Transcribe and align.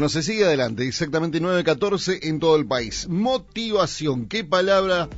Bueno, 0.00 0.08
se 0.08 0.22
sigue 0.22 0.46
adelante, 0.46 0.88
exactamente 0.88 1.42
9.14 1.42 2.20
en 2.22 2.40
todo 2.40 2.56
el 2.56 2.64
país. 2.64 3.06
Motivación, 3.06 4.28
qué 4.28 4.44
palabra 4.44 5.10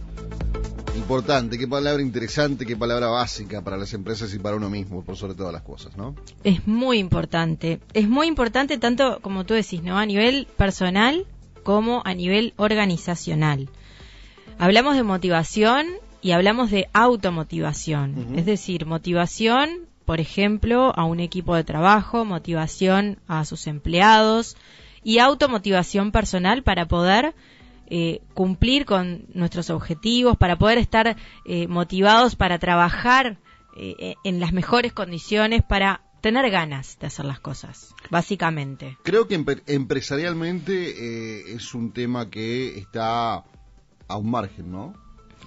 importante, 0.96 1.56
qué 1.56 1.68
palabra 1.68 2.02
interesante, 2.02 2.66
qué 2.66 2.76
palabra 2.76 3.06
básica 3.06 3.62
para 3.62 3.76
las 3.76 3.94
empresas 3.94 4.34
y 4.34 4.40
para 4.40 4.56
uno 4.56 4.68
mismo, 4.68 5.04
por 5.04 5.16
sobre 5.16 5.36
todas 5.36 5.52
las 5.52 5.62
cosas, 5.62 5.96
¿no? 5.96 6.16
Es 6.42 6.66
muy 6.66 6.98
importante. 6.98 7.78
Es 7.94 8.08
muy 8.08 8.26
importante 8.26 8.76
tanto, 8.76 9.20
como 9.22 9.46
tú 9.46 9.54
decís, 9.54 9.84
¿no? 9.84 9.98
A 9.98 10.04
nivel 10.04 10.48
personal 10.56 11.26
como 11.62 12.02
a 12.04 12.12
nivel 12.12 12.52
organizacional. 12.56 13.68
Hablamos 14.58 14.96
de 14.96 15.04
motivación 15.04 15.86
y 16.22 16.32
hablamos 16.32 16.72
de 16.72 16.88
automotivación. 16.92 18.36
Es 18.36 18.46
decir, 18.46 18.84
motivación 18.84 19.91
por 20.04 20.20
ejemplo, 20.20 20.92
a 20.96 21.04
un 21.04 21.20
equipo 21.20 21.54
de 21.54 21.64
trabajo, 21.64 22.24
motivación 22.24 23.18
a 23.28 23.44
sus 23.44 23.66
empleados 23.66 24.56
y 25.04 25.18
automotivación 25.18 26.12
personal 26.12 26.62
para 26.62 26.86
poder 26.86 27.34
eh, 27.94 28.22
cumplir 28.34 28.86
con 28.86 29.26
nuestros 29.34 29.68
objetivos, 29.68 30.36
para 30.38 30.56
poder 30.56 30.78
estar 30.78 31.16
eh, 31.44 31.66
motivados 31.66 32.36
para 32.36 32.58
trabajar 32.58 33.38
eh, 33.76 34.14
en 34.24 34.40
las 34.40 34.52
mejores 34.52 34.92
condiciones, 34.92 35.62
para 35.62 36.00
tener 36.22 36.50
ganas 36.50 36.98
de 37.00 37.08
hacer 37.08 37.24
las 37.24 37.40
cosas, 37.40 37.94
básicamente. 38.08 38.96
Creo 39.02 39.26
que 39.26 39.34
empresarialmente 39.66 41.52
es 41.52 41.74
un 41.74 41.92
tema 41.92 42.30
que 42.30 42.78
está 42.78 43.44
a 44.08 44.16
un 44.16 44.30
margen, 44.30 44.70
¿no? 44.70 45.01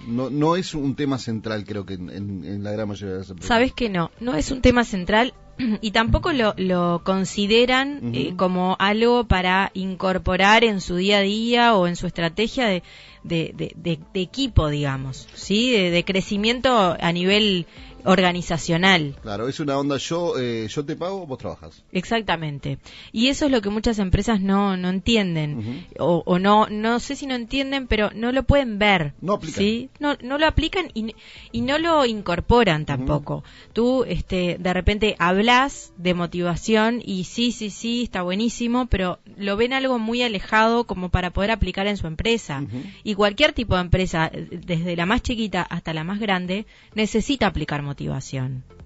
No, 0.06 0.30
no 0.30 0.56
es 0.56 0.74
un 0.74 0.94
tema 0.94 1.18
central, 1.18 1.64
creo 1.64 1.86
que 1.86 1.94
en, 1.94 2.62
la 2.62 2.72
gran 2.72 2.88
mayoría 2.88 3.14
de 3.14 3.18
las 3.20 3.30
empresas. 3.30 3.48
Sabes 3.48 3.72
que 3.72 3.88
no, 3.88 4.10
no 4.20 4.34
es 4.34 4.50
un 4.50 4.60
tema 4.60 4.84
central 4.84 5.34
y 5.80 5.90
tampoco 5.90 6.32
lo, 6.32 6.54
lo 6.56 7.02
consideran 7.04 8.14
eh, 8.14 8.34
como 8.36 8.76
algo 8.78 9.24
para 9.24 9.70
incorporar 9.74 10.64
en 10.64 10.80
su 10.80 10.96
día 10.96 11.18
a 11.18 11.22
día 11.22 11.74
o 11.74 11.86
en 11.86 11.96
su 11.96 12.06
estrategia 12.06 12.66
de, 12.66 12.82
de, 13.22 13.72
de, 13.74 14.20
equipo, 14.20 14.68
digamos, 14.68 15.28
¿sí? 15.34 15.72
De, 15.72 16.04
crecimiento 16.04 16.96
a 17.00 17.12
nivel 17.12 17.66
organizacional. 18.06 19.16
Claro, 19.22 19.48
es 19.48 19.60
una 19.60 19.76
onda 19.76 19.96
yo 19.96 20.38
eh, 20.38 20.68
yo 20.68 20.84
te 20.84 20.96
pago, 20.96 21.26
vos 21.26 21.38
trabajas. 21.38 21.82
Exactamente. 21.92 22.78
Y 23.12 23.28
eso 23.28 23.46
es 23.46 23.50
lo 23.50 23.60
que 23.60 23.68
muchas 23.68 23.98
empresas 23.98 24.40
no, 24.40 24.76
no 24.76 24.88
entienden 24.88 25.86
o, 25.98 26.22
o, 26.24 26.38
no 26.38 26.68
no 26.68 27.00
sé 27.00 27.16
si 27.16 27.26
no 27.26 27.34
entienden, 27.34 27.86
pero 27.86 28.10
no 28.14 28.32
lo 28.32 28.44
pueden 28.44 28.78
ver. 28.78 29.12
No 29.20 29.34
aplican. 29.34 29.58
¿sí? 29.58 29.90
No, 29.98 30.16
no 30.22 30.38
lo 30.38 30.46
aplican 30.46 30.90
y, 30.94 31.14
y 31.52 31.60
no 31.60 31.78
lo 31.78 32.06
incorporan 32.06 32.86
tampoco. 32.86 33.42
Tú 33.72 34.04
este 34.04 34.56
de 34.58 34.72
repente 34.72 35.16
hablas 35.18 35.92
de 35.96 36.14
motivación 36.14 37.02
y 37.04 37.24
sí, 37.24 37.52
sí, 37.52 37.70
sí, 37.70 38.04
está 38.04 38.22
buenísimo, 38.22 38.86
pero 38.86 39.18
lo 39.36 39.56
ven 39.56 39.72
algo 39.72 39.98
muy 39.98 40.22
alejado 40.22 40.84
como 40.84 41.08
para 41.08 41.30
poder 41.30 41.50
aplicar 41.50 41.86
en 41.86 41.96
su 41.96 42.06
empresa. 42.06 42.64
Y 43.02 43.14
cualquier 43.14 43.52
tipo 43.52 43.74
de 43.74 43.80
empresa, 43.80 44.30
desde 44.32 44.94
la 44.96 45.06
más 45.06 45.22
chiquita 45.22 45.62
hasta 45.62 45.92
la 45.92 46.04
más 46.04 46.20
grande, 46.20 46.66
necesita 46.94 47.48
aplicar 47.48 47.82
motivación. 47.82 47.95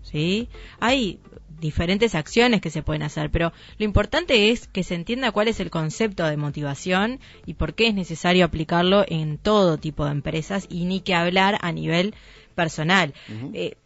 ¿Sí? 0.03 0.49
Hay 0.79 1.19
diferentes 1.61 2.15
acciones 2.15 2.61
que 2.61 2.71
se 2.71 2.83
pueden 2.83 3.03
hacer, 3.03 3.31
pero 3.31 3.53
lo 3.79 3.85
importante 3.85 4.51
es 4.51 4.67
que 4.67 4.83
se 4.83 4.95
entienda 4.95 5.31
cuál 5.31 5.49
es 5.49 5.61
el 5.61 5.71
concepto 5.71 6.25
de 6.25 6.37
motivación 6.37 7.21
y 7.47 7.55
por 7.55 7.75
qué 7.75 7.89
es 7.89 7.95
necesario 7.95 8.45
aplicarlo 8.45 9.05
en 9.07 9.39
todo 9.39 9.79
tipo 9.79 10.05
de 10.05 10.13
empresas 10.13 10.67
y 10.71 10.87
ni 10.87 11.01
que 11.01 11.15
hablar 11.15 11.59
a 11.61 11.73
nivel 11.73 12.15
personal. 12.55 13.15
Eh, 13.53 13.77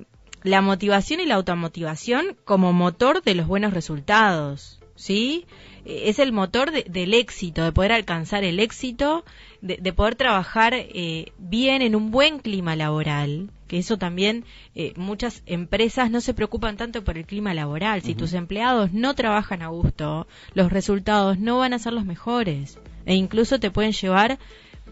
la 0.43 0.61
motivación 0.61 1.21
y 1.21 1.27
la 1.27 1.35
automotivación 1.35 2.37
como 2.45 2.73
motor 2.73 3.23
de 3.23 3.35
los 3.35 3.47
buenos 3.47 3.75
resultados. 3.75 4.79
¿sí? 4.95 5.47
Eh, 5.85 6.05
es 6.07 6.19
el 6.19 6.33
motor 6.33 6.71
del 6.71 7.15
éxito, 7.15 7.65
de 7.65 7.73
poder 7.73 7.93
alcanzar 7.93 8.45
el 8.45 8.61
éxito, 8.61 9.25
de, 9.65 9.93
poder 9.95 10.15
trabajar 10.15 10.75
eh, 10.75 11.33
bien 11.39 11.81
en 11.81 11.97
un 11.97 12.11
buen 12.11 12.39
clima 12.39 12.77
laboral, 12.77 13.51
que 13.67 13.79
eso 13.79 13.97
también 13.97 14.45
eh, 14.75 14.93
muchas 14.97 15.43
empresas 15.47 16.11
no 16.11 16.21
se 16.21 16.35
preocupan 16.35 16.77
tanto 16.77 17.03
por 17.03 17.17
el 17.17 17.25
clima 17.25 17.55
laboral. 17.55 18.03
Si 18.03 18.15
tus 18.15 18.35
empleados 18.35 18.93
no 18.93 19.15
trabajan 19.15 19.63
a 19.63 19.69
gusto, 19.69 20.27
los 20.53 20.71
resultados 20.71 21.39
no 21.39 21.59
van 21.59 21.73
a 21.73 21.79
ser 21.79 21.95
los 21.95 22.05
mejores. 22.05 22.79
E 23.07 23.15
incluso 23.15 23.59
te 23.59 23.71
pueden 23.71 23.93
llevar 23.93 24.39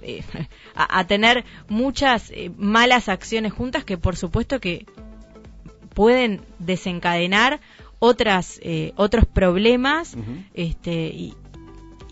a, 0.74 0.98
a, 0.98 1.06
tener 1.06 1.44
muchas 1.68 2.32
malas 2.56 3.10
acciones 3.10 3.52
juntas 3.52 3.84
que 3.84 3.98
por 3.98 4.16
supuesto 4.16 4.58
que 4.58 4.86
pueden 5.94 6.40
desencadenar 6.58 7.60
otras 8.04 8.58
eh, 8.64 8.92
otros 8.96 9.26
problemas 9.26 10.16
este 10.54 11.06
y, 11.06 11.34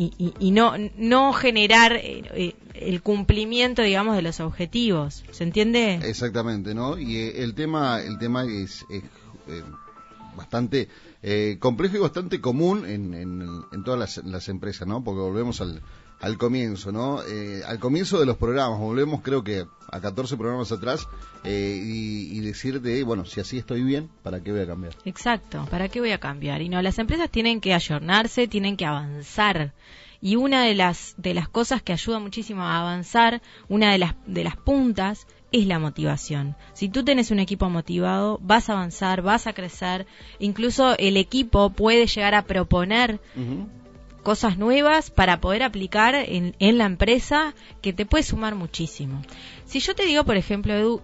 y, 0.00 0.50
no 0.50 0.72
no 0.96 1.32
generar 1.34 1.92
eh, 1.92 2.22
eh, 2.34 2.54
el 2.72 3.02
cumplimiento 3.02 3.82
digamos 3.82 4.16
de 4.16 4.22
los 4.22 4.40
objetivos. 4.40 5.24
Se 5.30 5.44
entiende 5.44 6.00
exactamente 6.02 6.74
no 6.74 6.98
y 6.98 7.18
el 7.18 7.54
tema 7.54 8.00
el 8.00 8.18
tema 8.18 8.44
es, 8.44 8.86
bastante 10.36 10.88
complejo 11.58 11.96
y 11.96 12.00
bastante 12.00 12.40
común 12.40 12.86
en, 12.86 13.12
en, 13.14 13.84
todas 13.84 14.00
las, 14.00 14.24
las, 14.24 14.48
empresas 14.48 14.88
no 14.88 15.04
porque 15.04 15.20
volvemos 15.20 15.60
al 15.60 15.82
al 16.20 16.36
comienzo, 16.36 16.92
¿no? 16.92 17.22
Eh, 17.22 17.62
al 17.66 17.78
comienzo 17.78 18.20
de 18.20 18.26
los 18.26 18.36
programas, 18.36 18.78
volvemos 18.78 19.22
creo 19.22 19.42
que 19.42 19.66
a 19.90 20.00
14 20.00 20.36
programas 20.36 20.70
atrás, 20.70 21.08
eh, 21.44 21.80
y, 21.82 22.38
y, 22.38 22.40
decirte, 22.40 23.02
bueno, 23.02 23.24
si 23.24 23.40
así 23.40 23.58
estoy 23.58 23.82
bien, 23.82 24.08
¿para 24.22 24.40
qué 24.40 24.52
voy 24.52 24.60
a 24.60 24.66
cambiar? 24.66 24.94
Exacto, 25.04 25.66
¿para 25.70 25.88
qué 25.88 26.00
voy 26.00 26.12
a 26.12 26.18
cambiar? 26.18 26.62
Y 26.62 26.68
no, 26.68 26.80
las 26.82 26.98
empresas 26.98 27.30
tienen 27.30 27.60
que 27.60 27.74
ayornarse, 27.74 28.46
tienen 28.46 28.76
que 28.76 28.84
avanzar. 28.84 29.72
Y 30.20 30.36
una 30.36 30.64
de 30.64 30.74
las, 30.74 31.14
de 31.16 31.32
las 31.32 31.48
cosas 31.48 31.82
que 31.82 31.94
ayuda 31.94 32.18
muchísimo 32.18 32.62
a 32.62 32.78
avanzar, 32.80 33.40
una 33.68 33.90
de 33.90 33.98
las, 33.98 34.14
de 34.26 34.44
las 34.44 34.56
puntas, 34.56 35.26
es 35.52 35.66
la 35.66 35.78
motivación. 35.78 36.56
Si 36.74 36.88
tú 36.88 37.04
tienes 37.04 37.30
un 37.30 37.40
equipo 37.40 37.68
motivado, 37.70 38.38
vas 38.42 38.68
a 38.68 38.74
avanzar, 38.74 39.22
vas 39.22 39.46
a 39.46 39.52
crecer, 39.52 40.06
incluso 40.38 40.96
el 40.98 41.16
equipo 41.16 41.70
puede 41.70 42.06
llegar 42.06 42.34
a 42.34 42.42
proponer 42.42 43.20
cosas 44.22 44.58
nuevas 44.58 45.10
para 45.10 45.40
poder 45.40 45.62
aplicar 45.62 46.14
en, 46.14 46.54
en, 46.58 46.78
la 46.78 46.86
empresa 46.86 47.54
que 47.80 47.92
te 47.92 48.06
puede 48.06 48.24
sumar 48.24 48.54
muchísimo. 48.54 49.22
Si 49.66 49.80
yo 49.80 49.94
te 49.94 50.04
digo, 50.04 50.24
por 50.24 50.36
ejemplo, 50.36 50.74
Edu, 50.74 51.02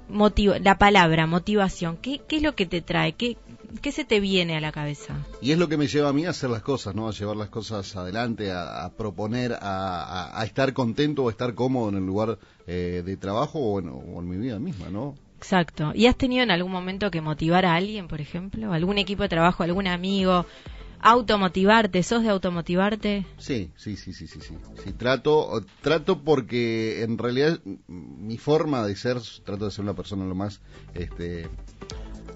la 0.61 0.79
palabra 0.79 1.27
motivación, 1.27 1.97
¿qué, 1.97 2.21
¿qué, 2.27 2.37
es 2.37 2.43
lo 2.43 2.55
que 2.55 2.67
te 2.67 2.83
trae? 2.83 3.13
¿Qué, 3.13 3.37
¿Qué 3.81 3.93
se 3.93 4.05
te 4.05 4.21
viene 4.21 4.57
a 4.57 4.61
la 4.61 4.73
cabeza? 4.73 5.15
Y 5.41 5.53
es 5.53 5.59
lo 5.59 5.69
que 5.69 5.77
me 5.77 5.87
lleva 5.87 6.11
a 6.11 6.13
mí 6.13 6.27
a 6.27 6.31
hacer 6.31 6.51
las 6.51 6.63
cosas, 6.63 6.95
¿no? 6.95 7.09
A 7.09 7.13
llevar 7.13 7.37
las 7.37 7.49
cosas 7.49 7.95
adelante, 7.97 8.53
a, 8.53 8.91
proponer, 8.97 9.53
a, 9.53 10.41
a, 10.41 10.45
estar 10.45 10.73
contento 10.73 11.25
o 11.25 11.31
estar 11.31 11.55
cómodo 11.55 11.89
en 11.91 11.97
el 11.97 12.07
lugar 12.07 12.39
eh, 12.67 13.03
de 13.05 13.17
trabajo 13.17 13.59
o 13.59 13.81
en, 13.81 13.89
o 13.89 14.21
en 14.21 14.29
mi 14.29 14.37
vida 14.37 14.59
misma, 14.59 14.89
¿no? 14.91 15.15
Exacto. 15.37 15.93
¿Y 15.95 16.07
has 16.07 16.17
tenido 16.17 16.43
en 16.43 16.51
algún 16.51 16.73
momento 16.73 17.11
que 17.11 17.21
motivar 17.21 17.67
a 17.67 17.75
alguien, 17.75 18.09
por 18.09 18.21
ejemplo? 18.21 18.73
¿Algún 18.73 18.99
equipo 18.99 19.23
de 19.23 19.29
trabajo, 19.29 19.63
algún 19.63 19.87
amigo? 19.87 20.47
Automotivarte, 21.07 22.03
¿sos 22.03 22.25
de 22.25 22.31
automotivarte? 22.31 23.27
Sí, 23.39 23.71
sí, 23.77 23.97
sí, 23.97 24.13
sí, 24.13 24.27
sí, 24.27 24.41
sí. 24.41 24.55
sí 24.83 24.93
trato, 24.93 25.65
trato 25.81 26.23
porque 26.23 27.05
en 27.05 27.17
realidad 27.17 27.61
mi 27.87 28.39
forma 28.39 28.85
de 28.85 28.97
ser, 28.97 29.19
trato 29.45 29.67
de 29.67 29.71
ser 29.71 29.85
una 29.85 29.95
persona 29.95 30.25
lo 30.25 30.35
más 30.35 30.61
este, 30.95 31.49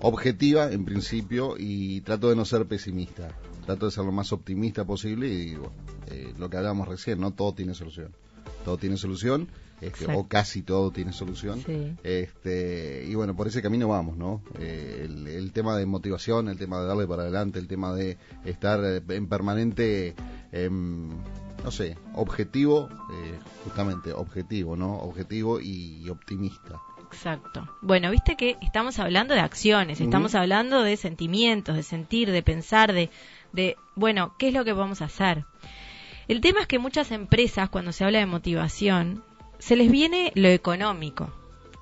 objetiva 0.01 0.71
en 0.71 0.85
principio 0.85 1.57
y 1.59 2.01
trato 2.03 2.29
de 2.29 2.37
no 2.37 2.45
ser 2.45 2.67
pesimista. 2.67 3.37
Trato 3.67 3.87
de 3.87 3.93
ser 3.93 4.05
lo 4.05 4.13
más 4.13 4.33
optimista 4.33 4.85
posible 4.85 5.27
y 5.27 5.37
digo, 5.47 5.73
eh, 6.07 6.33
lo 6.39 6.49
que 6.49 6.57
hablábamos 6.57 6.87
recién, 6.87 7.21
no 7.21 7.33
todo 7.33 7.53
tiene 7.55 7.75
solución. 7.75 8.15
Todo 8.65 8.79
tiene 8.79 8.97
solución 8.97 9.49
este, 9.81 10.15
o 10.15 10.29
casi 10.29 10.63
todo 10.63 10.91
tiene 10.91 11.13
solución. 11.13 11.63
Este, 12.03 13.05
y 13.07 13.15
bueno, 13.15 13.35
por 13.35 13.49
ese 13.49 13.63
camino 13.63 13.89
vamos, 13.89 14.17
¿no? 14.17 14.43
Eh, 14.59 15.07
el, 15.09 15.53
tema 15.53 15.77
de 15.77 15.87
motivación, 15.87 16.49
el 16.49 16.59
tema 16.59 16.81
de 16.81 16.87
darle 16.87 17.07
para 17.07 17.23
adelante, 17.23 17.59
el 17.59 17.67
tema 17.67 17.95
de 17.95 18.19
estar 18.45 18.81
eh, 18.85 19.03
en 19.09 19.27
permanente, 19.27 20.15
em, 20.53 21.09
no 21.65 21.71
sé, 21.71 21.97
objetivo, 22.15 22.89
eh, 22.91 23.39
justamente 23.65 24.13
objetivo, 24.13 24.77
¿no? 24.77 24.99
Objetivo 24.99 25.61
y, 25.61 26.09
optimista. 26.11 26.81
Exacto. 27.07 27.69
Bueno, 27.81 28.11
viste 28.11 28.37
que 28.37 28.57
estamos 28.61 28.99
hablando 28.99 29.35
de 29.35 29.41
acciones, 29.41 30.01
estamos 30.01 30.35
hablando 30.35 30.83
de 30.83 30.97
sentimientos, 30.97 31.75
de 31.75 31.83
sentir, 31.83 32.31
de 32.31 32.43
pensar, 32.43 32.93
de, 32.93 33.11
de, 33.53 33.77
bueno, 33.97 34.35
¿qué 34.39 34.49
es 34.49 34.55
lo 34.55 34.65
que 34.65 34.73
vamos 34.73 35.03
a 35.03 35.07
hacer? 35.07 35.45
El 36.29 36.41
tema 36.41 36.61
es 36.61 36.67
que 36.69 36.79
muchas 36.79 37.11
empresas, 37.11 37.69
cuando 37.69 37.91
se 37.91 38.05
habla 38.05 38.21
de 38.21 38.27
motivación, 38.27 39.25
se 39.61 39.77
les 39.77 39.91
viene 39.91 40.33
lo 40.35 40.49
económico 40.49 41.33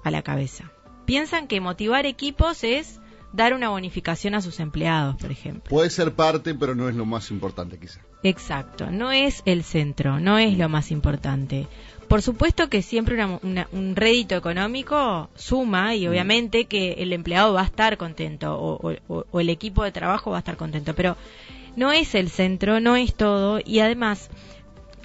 a 0.05 0.11
la 0.11 0.23
cabeza. 0.23 0.71
Piensan 1.07 1.47
que 1.49 1.61
motivar 1.61 2.05
equipos 2.05 2.65
es 2.65 3.01
dar 3.33 3.55
una 3.55 3.71
bonificación 3.71 4.35
a 4.35 4.43
sus 4.43 4.61
empleados, 4.61 5.17
por 5.17 5.31
ejemplo. 5.31 5.71
Puede 5.71 5.91
ser 5.91 6.13
parte, 6.13 6.55
pero 6.55 6.75
no 6.75 6.89
es 6.89 6.97
lo 6.97 7.07
más 7.07 7.31
importante 7.31 7.79
quizá. 7.79 8.01
Exacto, 8.23 8.91
no 8.91 9.13
es 9.13 9.43
el 9.45 9.63
centro, 9.63 10.21
no 10.21 10.39
es 10.39 10.59
lo 10.59 10.69
más 10.69 10.91
importante. 10.91 11.67
Por 12.09 12.23
supuesto 12.23 12.69
que 12.69 12.83
siempre 12.83 13.23
un 13.25 13.97
rédito 13.97 14.35
económico 14.35 15.29
suma 15.35 15.95
y 15.95 16.07
mm. 16.07 16.11
obviamente 16.11 16.65
que 16.65 16.95
el 16.95 17.13
empleado 17.13 17.53
va 17.53 17.63
a 17.63 17.67
estar 17.67 17.97
contento 17.97 18.59
o, 18.59 18.95
o 19.07 19.41
el 19.41 19.51
equipo 19.51 19.85
de 19.85 19.93
trabajo 19.93 20.31
va 20.31 20.39
a 20.39 20.41
estar 20.41 20.57
contento, 20.57 20.95
pero 20.95 21.17
no 21.77 21.93
es 21.93 22.15
el 22.15 22.31
centro, 22.31 22.81
no 22.81 22.97
es 22.97 23.15
todo 23.15 23.61
y 23.65 23.81
además, 23.81 24.31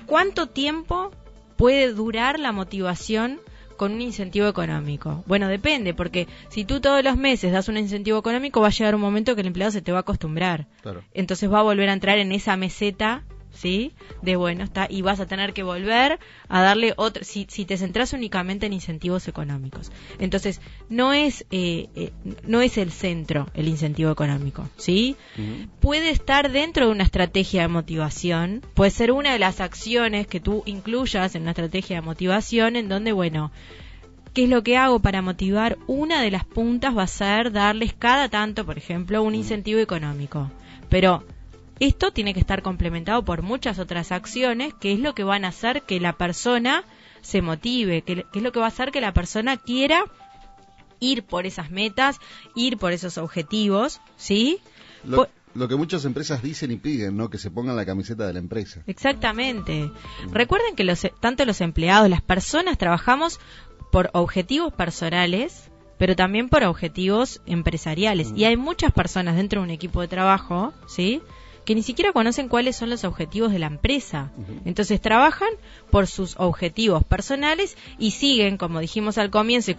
¿cuánto 0.05 0.47
tiempo 0.47 1.11
puede 1.55 1.93
durar 1.93 2.39
la 2.39 2.51
motivación 2.51 3.39
con 3.77 3.93
un 3.93 4.01
incentivo 4.01 4.47
económico? 4.47 5.23
Bueno, 5.25 5.47
depende, 5.47 5.93
porque 5.93 6.27
si 6.49 6.65
tú 6.65 6.79
todos 6.79 7.03
los 7.03 7.17
meses 7.17 7.51
das 7.51 7.67
un 7.67 7.77
incentivo 7.77 8.17
económico, 8.17 8.61
va 8.61 8.67
a 8.67 8.71
llegar 8.71 8.95
un 8.95 9.01
momento 9.01 9.35
que 9.35 9.41
el 9.41 9.47
empleado 9.47 9.71
se 9.71 9.81
te 9.81 9.91
va 9.91 9.99
a 9.99 10.01
acostumbrar. 10.01 10.67
Entonces 11.13 11.51
va 11.51 11.59
a 11.59 11.63
volver 11.63 11.89
a 11.89 11.93
entrar 11.93 12.17
en 12.19 12.31
esa 12.31 12.55
meseta 12.55 13.23
¿sí? 13.53 13.93
De 14.21 14.35
bueno, 14.35 14.63
está, 14.63 14.87
y 14.89 15.01
vas 15.01 15.19
a 15.19 15.25
tener 15.25 15.53
que 15.53 15.63
volver 15.63 16.19
a 16.49 16.61
darle 16.61 16.93
otro, 16.97 17.23
si, 17.23 17.45
si 17.49 17.65
te 17.65 17.77
centras 17.77 18.13
únicamente 18.13 18.65
en 18.65 18.73
incentivos 18.73 19.27
económicos. 19.27 19.91
Entonces, 20.19 20.59
no 20.89 21.13
es, 21.13 21.45
eh, 21.51 21.89
eh, 21.95 22.11
no 22.45 22.61
es 22.61 22.77
el 22.77 22.91
centro 22.91 23.47
el 23.53 23.67
incentivo 23.67 24.11
económico, 24.11 24.67
¿sí? 24.77 25.15
Puede 25.79 26.09
estar 26.09 26.51
dentro 26.51 26.85
de 26.87 26.91
una 26.91 27.03
estrategia 27.03 27.61
de 27.61 27.67
motivación, 27.67 28.61
puede 28.73 28.91
ser 28.91 29.11
una 29.11 29.33
de 29.33 29.39
las 29.39 29.61
acciones 29.61 30.27
que 30.27 30.39
tú 30.39 30.63
incluyas 30.65 31.35
en 31.35 31.43
una 31.43 31.51
estrategia 31.51 31.97
de 31.97 32.01
motivación 32.01 32.75
en 32.75 32.89
donde, 32.89 33.11
bueno, 33.11 33.51
¿Qué 34.33 34.45
es 34.45 34.49
lo 34.49 34.63
que 34.63 34.77
hago 34.77 34.99
para 34.99 35.21
motivar? 35.21 35.77
Una 35.85 36.23
de 36.23 36.31
las 36.31 36.43
puntas 36.43 36.97
va 36.97 37.03
a 37.03 37.07
ser 37.07 37.51
darles 37.51 37.93
cada 37.93 38.29
tanto, 38.29 38.65
por 38.65 38.79
ejemplo, 38.79 39.21
un 39.21 39.35
incentivo 39.35 39.79
económico. 39.79 40.49
Pero 40.89 41.23
esto 41.79 42.11
tiene 42.11 42.33
que 42.33 42.39
estar 42.39 42.61
complementado 42.61 43.23
por 43.23 43.41
muchas 43.41 43.79
otras 43.79 44.11
acciones, 44.11 44.73
que 44.73 44.93
es 44.93 44.99
lo 44.99 45.15
que 45.15 45.23
van 45.23 45.45
a 45.45 45.49
hacer 45.49 45.83
que 45.83 45.99
la 45.99 46.13
persona 46.13 46.83
se 47.21 47.41
motive, 47.41 48.03
que, 48.03 48.25
es 48.33 48.41
lo 48.41 48.51
que 48.51 48.59
va 48.59 48.65
a 48.65 48.69
hacer 48.69 48.91
que 48.91 49.01
la 49.01 49.13
persona 49.13 49.57
quiera 49.57 50.03
ir 50.99 51.23
por 51.23 51.45
esas 51.45 51.71
metas, 51.71 52.19
ir 52.55 52.77
por 52.77 52.91
esos 52.91 53.17
objetivos, 53.17 53.99
¿sí? 54.17 54.59
Lo, 55.03 55.67
que 55.67 55.75
muchas 55.75 56.05
empresas 56.05 56.41
dicen 56.41 56.71
y 56.71 56.77
piden, 56.77 57.15
¿no? 57.17 57.29
Que 57.29 57.37
se 57.37 57.51
pongan 57.51 57.75
la 57.75 57.85
camiseta 57.85 58.25
de 58.25 58.33
la 58.33 58.39
empresa. 58.39 58.81
Exactamente. 58.87 59.85
Mm. 60.27 60.31
Recuerden 60.31 60.75
que 60.75 60.83
los, 60.83 61.05
tanto 61.19 61.45
los 61.45 61.61
empleados, 61.61 62.09
las 62.09 62.21
personas, 62.21 62.77
trabajamos 62.77 63.39
por 63.91 64.09
objetivos 64.13 64.73
personales, 64.73 65.69
pero 65.99 66.15
también 66.15 66.49
por 66.49 66.63
objetivos 66.63 67.41
empresariales. 67.45 68.31
Mm. 68.31 68.37
Y 68.37 68.45
hay 68.45 68.57
muchas 68.57 68.91
personas 68.91 69.35
dentro 69.35 69.61
de 69.61 69.65
un 69.65 69.71
equipo 69.71 70.01
de 70.01 70.07
trabajo, 70.07 70.73
¿sí? 70.87 71.21
Que 71.65 71.75
ni 71.75 71.83
siquiera 71.83 72.11
conocen 72.11 72.49
cuáles 72.49 72.75
son 72.75 72.89
los 72.89 73.03
objetivos 73.03 73.51
de 73.51 73.59
la 73.59 73.67
empresa. 73.67 74.31
Entonces 74.65 75.01
trabajan 75.01 75.49
por 75.89 76.07
sus 76.07 76.35
objetivos 76.37 77.03
personales 77.03 77.77
y 77.97 78.11
siguen, 78.11 78.57
como 78.57 78.79
dijimos 78.79 79.17
al 79.17 79.29
comienzo, 79.29 79.71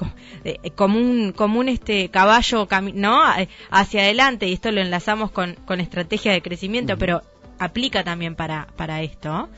eh, 0.44 0.58
como 0.74 0.98
un, 0.98 1.32
como 1.32 1.60
un 1.60 1.68
este 1.68 2.08
caballo 2.10 2.66
¿no? 2.94 3.22
hacia 3.70 4.02
adelante, 4.02 4.48
y 4.48 4.54
esto 4.54 4.72
lo 4.72 4.80
enlazamos 4.80 5.30
con, 5.30 5.54
con 5.66 5.80
estrategia 5.80 6.32
de 6.32 6.42
crecimiento, 6.42 6.96
pero 6.96 7.22
aplica 7.58 8.02
también 8.02 8.34
para, 8.34 8.68
para 8.76 9.02
esto 9.02 9.48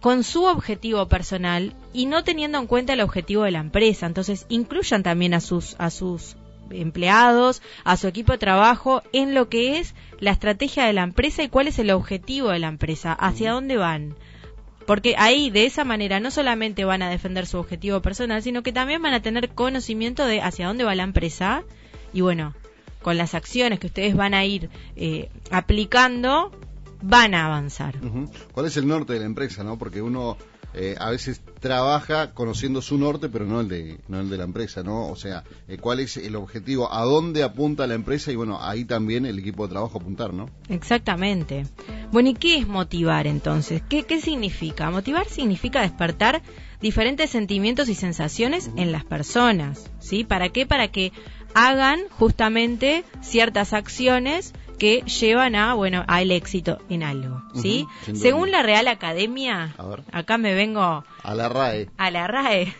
con 0.00 0.22
su 0.22 0.44
objetivo 0.44 1.08
personal 1.08 1.74
y 1.92 2.06
no 2.06 2.22
teniendo 2.22 2.58
en 2.58 2.68
cuenta 2.68 2.92
el 2.92 3.00
objetivo 3.00 3.42
de 3.42 3.50
la 3.50 3.58
empresa. 3.58 4.06
Entonces, 4.06 4.46
incluyan 4.48 5.02
también 5.02 5.34
a 5.34 5.40
sus, 5.40 5.74
a 5.78 5.90
sus 5.90 6.36
empleados, 6.70 7.62
a 7.84 7.96
su 7.96 8.06
equipo 8.06 8.32
de 8.32 8.38
trabajo, 8.38 9.02
en 9.12 9.34
lo 9.34 9.48
que 9.48 9.78
es 9.78 9.94
la 10.18 10.30
estrategia 10.30 10.84
de 10.84 10.92
la 10.92 11.02
empresa 11.02 11.42
y 11.42 11.48
cuál 11.48 11.68
es 11.68 11.78
el 11.78 11.90
objetivo 11.90 12.50
de 12.50 12.58
la 12.58 12.68
empresa, 12.68 13.12
hacia 13.12 13.52
dónde 13.52 13.76
van. 13.76 14.14
Porque 14.86 15.16
ahí, 15.18 15.50
de 15.50 15.66
esa 15.66 15.84
manera, 15.84 16.20
no 16.20 16.30
solamente 16.30 16.84
van 16.84 17.02
a 17.02 17.10
defender 17.10 17.46
su 17.46 17.58
objetivo 17.58 18.00
personal, 18.00 18.42
sino 18.42 18.62
que 18.62 18.72
también 18.72 19.02
van 19.02 19.14
a 19.14 19.20
tener 19.20 19.48
conocimiento 19.50 20.24
de 20.24 20.40
hacia 20.40 20.68
dónde 20.68 20.84
va 20.84 20.94
la 20.94 21.02
empresa. 21.02 21.64
Y 22.12 22.20
bueno, 22.20 22.54
con 23.02 23.16
las 23.16 23.34
acciones 23.34 23.80
que 23.80 23.88
ustedes 23.88 24.14
van 24.14 24.32
a 24.34 24.44
ir 24.44 24.70
eh, 24.94 25.28
aplicando, 25.50 26.52
van 27.02 27.34
a 27.34 27.46
avanzar. 27.46 27.96
¿Cuál 28.52 28.66
es 28.66 28.76
el 28.76 28.86
norte 28.86 29.12
de 29.14 29.20
la 29.20 29.26
empresa? 29.26 29.64
no 29.64 29.76
Porque 29.76 30.00
uno 30.00 30.36
eh, 30.76 30.94
a 30.98 31.10
veces 31.10 31.40
trabaja 31.60 32.34
conociendo 32.34 32.82
su 32.82 32.98
norte, 32.98 33.30
pero 33.30 33.46
no 33.46 33.60
el 33.60 33.68
de, 33.68 33.98
no 34.08 34.20
el 34.20 34.28
de 34.28 34.36
la 34.36 34.44
empresa, 34.44 34.82
¿no? 34.82 35.08
O 35.08 35.16
sea, 35.16 35.42
eh, 35.68 35.78
cuál 35.78 36.00
es 36.00 36.18
el 36.18 36.36
objetivo, 36.36 36.92
a 36.92 37.02
dónde 37.02 37.42
apunta 37.42 37.86
la 37.86 37.94
empresa 37.94 38.30
y 38.30 38.36
bueno, 38.36 38.58
ahí 38.60 38.84
también 38.84 39.24
el 39.24 39.38
equipo 39.38 39.66
de 39.66 39.72
trabajo 39.72 39.98
apuntar, 39.98 40.34
¿no? 40.34 40.50
Exactamente. 40.68 41.66
Bueno, 42.12 42.28
¿y 42.28 42.34
qué 42.34 42.58
es 42.58 42.68
motivar 42.68 43.26
entonces? 43.26 43.82
¿Qué, 43.88 44.02
qué 44.04 44.20
significa? 44.20 44.90
Motivar 44.90 45.26
significa 45.28 45.80
despertar 45.80 46.42
diferentes 46.80 47.30
sentimientos 47.30 47.88
y 47.88 47.94
sensaciones 47.94 48.70
en 48.76 48.92
las 48.92 49.04
personas, 49.04 49.90
¿sí? 49.98 50.24
¿Para 50.24 50.50
qué? 50.50 50.66
Para 50.66 50.88
que 50.88 51.12
hagan 51.54 52.00
justamente 52.10 53.02
ciertas 53.22 53.72
acciones 53.72 54.52
que 54.78 55.02
llevan 55.02 55.54
a, 55.54 55.74
bueno, 55.74 56.04
al 56.06 56.30
éxito 56.30 56.78
en 56.88 57.02
algo, 57.02 57.42
¿sí? 57.54 57.86
Según 58.14 58.50
la 58.50 58.62
Real 58.62 58.88
Academia, 58.88 59.74
acá 60.12 60.38
me 60.38 60.54
vengo 60.54 61.04
a 61.22 61.34
la 61.34 61.48
RAE. 61.48 61.88
A 61.96 62.10
la 62.10 62.26
RAE. 62.26 62.74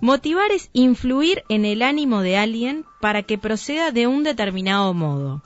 Motivar 0.00 0.50
es 0.50 0.68
influir 0.74 1.42
en 1.48 1.64
el 1.64 1.80
ánimo 1.82 2.20
de 2.20 2.36
alguien 2.36 2.84
para 3.00 3.22
que 3.22 3.38
proceda 3.38 3.90
de 3.90 4.06
un 4.06 4.22
determinado 4.22 4.92
modo. 4.92 5.42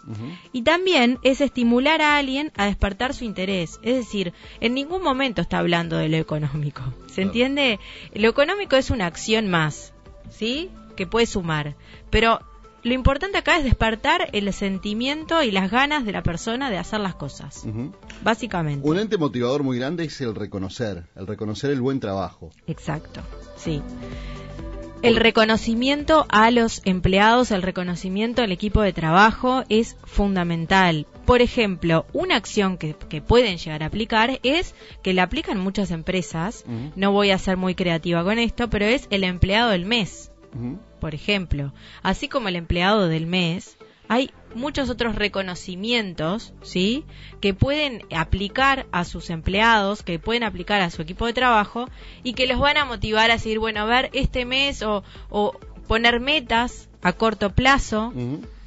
Y 0.52 0.62
también 0.62 1.18
es 1.22 1.40
estimular 1.40 2.02
a 2.02 2.16
alguien 2.16 2.52
a 2.56 2.66
despertar 2.66 3.14
su 3.14 3.24
interés. 3.24 3.78
Es 3.82 3.94
decir, 3.94 4.32
en 4.60 4.74
ningún 4.74 5.02
momento 5.02 5.42
está 5.42 5.58
hablando 5.58 5.96
de 5.96 6.08
lo 6.08 6.16
económico. 6.16 6.82
¿Se 7.06 7.22
entiende? 7.22 7.78
Lo 8.14 8.28
económico 8.28 8.76
es 8.76 8.90
una 8.90 9.06
acción 9.06 9.48
más, 9.48 9.92
¿sí? 10.30 10.70
Que 10.96 11.06
puede 11.06 11.26
sumar. 11.26 11.76
Pero 12.10 12.40
lo 12.82 12.94
importante 12.94 13.38
acá 13.38 13.58
es 13.58 13.64
despertar 13.64 14.28
el 14.32 14.52
sentimiento 14.52 15.42
y 15.42 15.50
las 15.50 15.70
ganas 15.70 16.04
de 16.04 16.12
la 16.12 16.22
persona 16.22 16.70
de 16.70 16.78
hacer 16.78 17.00
las 17.00 17.14
cosas. 17.14 17.64
Básicamente. 18.22 18.88
Un 18.88 18.98
ente 18.98 19.18
motivador 19.18 19.62
muy 19.62 19.78
grande 19.78 20.04
es 20.04 20.20
el 20.20 20.34
reconocer, 20.34 21.04
el 21.16 21.26
reconocer 21.26 21.70
el 21.70 21.80
buen 21.80 22.00
trabajo. 22.00 22.50
Exacto, 22.66 23.20
sí. 23.56 23.82
El 25.02 25.16
reconocimiento 25.16 26.26
a 26.28 26.50
los 26.50 26.82
empleados, 26.84 27.52
el 27.52 27.62
reconocimiento 27.62 28.42
al 28.42 28.52
equipo 28.52 28.82
de 28.82 28.92
trabajo 28.92 29.64
es 29.70 29.96
fundamental. 30.04 31.06
Por 31.24 31.40
ejemplo, 31.40 32.04
una 32.12 32.36
acción 32.36 32.76
que, 32.76 32.94
pueden 33.22 33.56
llegar 33.56 33.82
a 33.82 33.86
aplicar 33.86 34.40
es 34.42 34.74
que 35.02 35.14
la 35.14 35.22
aplican 35.22 35.58
muchas 35.58 35.90
empresas, 35.90 36.64
no 36.96 37.12
voy 37.12 37.30
a 37.30 37.38
ser 37.38 37.56
muy 37.56 37.74
creativa 37.74 38.22
con 38.24 38.38
esto, 38.38 38.68
pero 38.68 38.84
es 38.84 39.06
el 39.10 39.24
empleado 39.24 39.70
del 39.70 39.86
mes 39.86 40.29
por 41.00 41.14
ejemplo. 41.14 41.72
Así 42.02 42.28
como 42.28 42.48
el 42.48 42.56
empleado 42.56 43.08
del 43.08 43.26
mes, 43.26 43.76
hay 44.08 44.32
muchos 44.54 44.90
otros 44.90 45.14
reconocimientos, 45.14 46.52
¿sí? 46.62 47.04
Que 47.40 47.54
pueden 47.54 48.02
aplicar 48.12 48.86
a 48.90 49.04
sus 49.04 49.30
empleados, 49.30 50.02
que 50.02 50.18
pueden 50.18 50.42
aplicar 50.42 50.80
a 50.80 50.90
su 50.90 51.02
equipo 51.02 51.26
de 51.26 51.32
trabajo 51.32 51.88
y 52.24 52.32
que 52.34 52.48
los 52.48 52.58
van 52.58 52.76
a 52.76 52.84
motivar 52.84 53.30
a 53.30 53.34
decir, 53.34 53.60
bueno, 53.60 53.82
a 53.82 53.84
ver, 53.84 54.10
este 54.12 54.44
mes 54.44 54.82
o, 54.82 55.04
poner 55.86 56.18
metas 56.20 56.88
a 57.02 57.12
corto 57.12 57.50
plazo, 57.50 58.12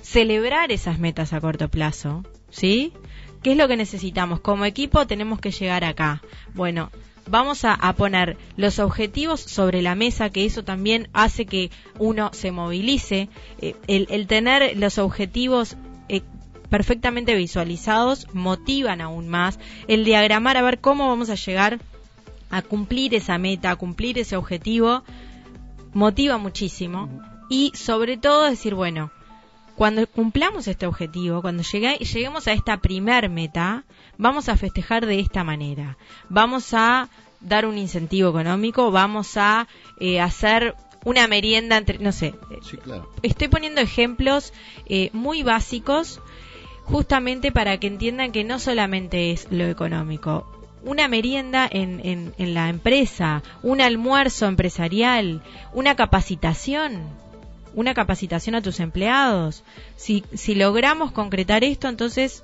celebrar 0.01 0.71
esas 0.71 0.99
metas 0.99 1.33
a 1.33 1.41
corto 1.41 1.69
plazo, 1.69 2.23
¿sí? 2.49 2.93
¿Qué 3.41 3.51
es 3.51 3.57
lo 3.57 3.67
que 3.67 3.75
necesitamos? 3.75 4.39
Como 4.39 4.63
equipo 4.63 5.05
tenemos 5.07 5.41
que 5.41 5.51
llegar 5.51 5.83
acá. 5.83 6.21
Bueno, 6.53 6.89
vamos 7.29 7.65
a, 7.65 7.77
poner 7.93 8.37
los 8.57 8.79
objetivos 8.79 9.39
sobre 9.41 9.81
la 9.81 9.95
mesa, 9.95 10.29
que 10.29 10.45
eso 10.45 10.63
también 10.63 11.07
hace 11.13 11.45
que 11.45 11.71
uno 11.99 12.31
se 12.33 12.51
movilice. 12.51 13.29
Eh, 13.59 13.75
el, 13.87 14.27
tener 14.27 14.77
los 14.77 14.97
objetivos 14.97 15.77
eh, 16.09 16.21
perfectamente 16.69 17.35
visualizados 17.35 18.27
motivan 18.33 19.01
aún 19.01 19.29
más. 19.29 19.59
El 19.87 20.05
diagramar, 20.05 20.57
a 20.57 20.61
ver 20.61 20.79
cómo 20.79 21.07
vamos 21.07 21.29
a 21.29 21.35
llegar 21.35 21.79
a 22.49 22.61
cumplir 22.61 23.15
esa 23.15 23.37
meta, 23.37 23.71
a 23.71 23.75
cumplir 23.75 24.19
ese 24.19 24.35
objetivo, 24.35 25.03
motiva 25.93 26.37
muchísimo. 26.37 27.09
Y 27.49 27.71
sobre 27.75 28.17
todo 28.17 28.49
decir, 28.49 28.75
bueno, 28.75 29.11
cuando 29.75 30.05
cumplamos 30.07 30.67
este 30.67 30.85
objetivo, 30.85 31.41
cuando 31.41 31.63
lleguemos 31.63 32.47
a 32.47 32.53
esta 32.53 32.77
primer 32.77 33.29
meta, 33.29 33.83
vamos 34.17 34.49
a 34.49 34.57
festejar 34.57 35.05
de 35.05 35.19
esta 35.19 35.43
manera. 35.43 35.97
Vamos 36.29 36.73
a 36.73 37.09
dar 37.39 37.65
un 37.65 37.77
incentivo 37.77 38.29
económico, 38.29 38.91
vamos 38.91 39.35
a 39.37 39.67
eh, 39.99 40.21
hacer 40.21 40.75
una 41.03 41.27
merienda 41.27 41.77
entre, 41.77 41.99
no 41.99 42.11
sé. 42.11 42.33
Sí, 42.69 42.77
claro. 42.77 43.09
Estoy 43.23 43.47
poniendo 43.49 43.81
ejemplos 43.81 44.53
eh, 44.85 45.09
muy 45.13 45.43
básicos 45.43 46.21
justamente 46.85 47.51
para 47.51 47.77
que 47.77 47.87
entiendan 47.87 48.31
que 48.31 48.43
no 48.43 48.59
solamente 48.59 49.31
es 49.31 49.47
lo 49.51 49.65
económico. 49.65 50.49
Una 50.83 51.07
merienda 51.07 51.67
en, 51.69 52.01
en, 52.05 52.33
en 52.37 52.53
la 52.53 52.69
empresa, 52.69 53.41
un 53.61 53.79
almuerzo 53.79 54.47
empresarial, 54.47 55.41
una 55.73 55.95
capacitación, 55.95 57.07
una 57.73 57.93
capacitación 57.93 58.55
a 58.55 58.61
tus 58.61 58.79
empleados. 58.79 59.63
Si, 59.95 60.23
si 60.33 60.55
logramos 60.55 61.11
concretar 61.11 61.63
esto, 61.63 61.87
entonces 61.87 62.43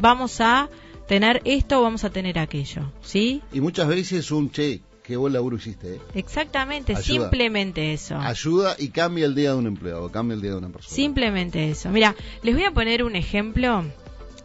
vamos 0.00 0.40
a 0.40 0.68
tener 1.06 1.40
esto 1.44 1.80
o 1.80 1.82
vamos 1.82 2.04
a 2.04 2.10
tener 2.10 2.38
aquello, 2.38 2.92
¿sí? 3.02 3.42
Y 3.52 3.60
muchas 3.60 3.88
veces 3.88 4.30
un 4.30 4.50
che, 4.50 4.82
qué 5.02 5.16
buen 5.16 5.32
laburo 5.32 5.56
hiciste. 5.56 5.94
¿eh? 5.94 6.00
Exactamente, 6.14 6.94
simplemente 6.96 7.94
eso. 7.94 8.16
Ayuda 8.16 8.76
y 8.78 8.88
cambia 8.88 9.24
el 9.24 9.34
día 9.34 9.50
de 9.52 9.56
un 9.56 9.66
empleado, 9.66 10.10
cambia 10.10 10.34
el 10.34 10.42
día 10.42 10.50
de 10.50 10.58
una 10.58 10.68
persona. 10.68 10.94
Simplemente 10.94 11.70
eso. 11.70 11.88
Mira, 11.88 12.14
les 12.42 12.54
voy 12.54 12.64
a 12.64 12.72
poner 12.72 13.02
un 13.02 13.16
ejemplo 13.16 13.84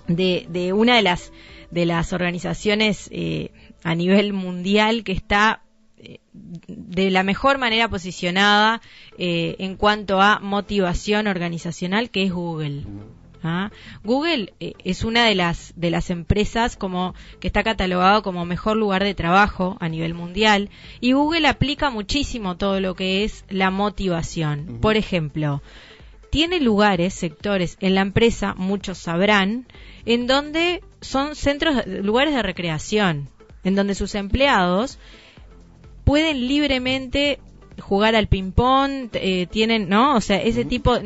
de, 0.08 0.46
de 0.50 0.74
una 0.74 0.96
de 0.96 1.02
las 1.02 1.32
de 1.74 1.88
las 1.88 2.14
organizaciones 2.14 3.10
eh, 3.12 3.52
a 3.84 3.96
nivel 3.96 4.32
mundial 4.32 5.04
que 5.04 5.12
está 5.12 5.64
de 6.68 7.12
la 7.12 7.24
mejor 7.24 7.58
manera 7.58 7.88
posicionada 7.88 8.82
eh, 9.18 9.56
en 9.60 9.76
cuanto 9.76 10.22
a 10.22 10.40
motivación 10.40 11.28
organizacional, 11.28 12.10
que 12.10 12.24
es 12.24 12.32
Google. 12.32 12.84
¿Ah? 13.46 13.72
Google 14.06 14.54
eh, 14.62 14.74
es 14.86 15.04
una 15.04 15.26
de 15.26 15.36
las 15.36 15.74
de 15.76 15.92
las 15.92 16.10
empresas 16.10 16.78
como 16.78 17.14
que 17.42 17.48
está 17.48 17.62
catalogado 17.62 18.24
como 18.24 18.46
mejor 18.46 18.78
lugar 18.78 19.04
de 19.04 19.16
trabajo 19.16 19.76
a 19.82 19.90
nivel 19.90 20.14
mundial 20.14 20.70
y 21.02 21.12
Google 21.12 21.50
aplica 21.50 21.90
muchísimo 21.90 22.56
todo 22.56 22.80
lo 22.80 22.96
que 22.96 23.26
es 23.26 23.44
la 23.50 23.70
motivación. 23.70 24.80
Por 24.82 24.96
ejemplo, 24.96 25.62
tiene 26.30 26.62
lugares, 26.62 27.14
sectores 27.14 27.78
en 27.82 27.96
la 27.96 28.02
empresa, 28.02 28.56
muchos 28.58 28.98
sabrán, 28.98 29.68
en 30.06 30.26
donde 30.26 30.82
son 31.02 31.36
centros, 31.36 31.86
lugares 31.86 32.34
de 32.34 32.44
recreación, 32.44 33.30
en 33.66 33.76
donde 33.76 33.94
sus 33.94 34.16
empleados 34.16 35.00
pueden 36.04 36.48
libremente 36.48 37.40
jugar 37.80 38.16
al 38.16 38.28
ping-pong, 38.28 39.10
eh, 39.14 39.48
tienen, 39.50 39.90
¿no? 39.90 40.16
O 40.16 40.22
sea, 40.22 40.42
ese 40.42 40.66
tipo 40.66 41.00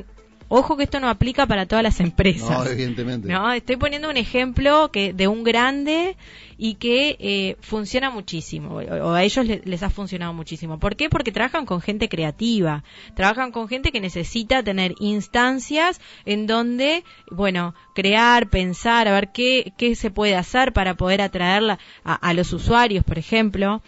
Ojo 0.49 0.77
que 0.77 0.83
esto 0.83 1.01
no 1.01 1.09
aplica 1.09 1.45
para 1.45 1.65
todas 1.65 1.83
las 1.83 1.99
empresas. 1.99 2.49
No, 2.49 2.65
evidentemente. 2.65 3.27
No, 3.27 3.51
estoy 3.51 3.75
poniendo 3.75 4.09
un 4.09 4.15
ejemplo 4.15 4.89
que 4.93 5.11
de 5.11 5.27
un 5.27 5.43
grande 5.43 6.15
y 6.57 6.75
que 6.75 7.17
eh, 7.19 7.57
funciona 7.59 8.09
muchísimo, 8.09 8.75
o, 8.75 9.11
a 9.11 9.23
ellos 9.23 9.45
les, 9.45 9.83
ha 9.83 9.89
funcionado 9.89 10.33
muchísimo. 10.33 10.79
¿Por 10.79 10.95
qué? 10.95 11.09
Porque 11.09 11.33
trabajan 11.33 11.65
con 11.65 11.81
gente 11.81 12.07
creativa, 12.07 12.83
trabajan 13.13 13.51
con 13.51 13.67
gente 13.67 13.91
que 13.91 13.99
necesita 13.99 14.63
tener 14.63 14.95
instancias 14.99 15.99
en 16.25 16.47
donde, 16.47 17.03
bueno, 17.29 17.75
crear, 17.93 18.49
pensar, 18.49 19.09
a 19.09 19.11
ver 19.11 19.31
qué, 19.33 19.73
qué 19.77 19.95
se 19.95 20.11
puede 20.11 20.35
hacer 20.35 20.71
para 20.71 20.95
poder 20.95 21.21
atraerla 21.21 21.77
a, 22.05 22.33
los 22.33 22.53
usuarios, 22.53 23.03
por 23.03 23.17
ejemplo. 23.17 23.81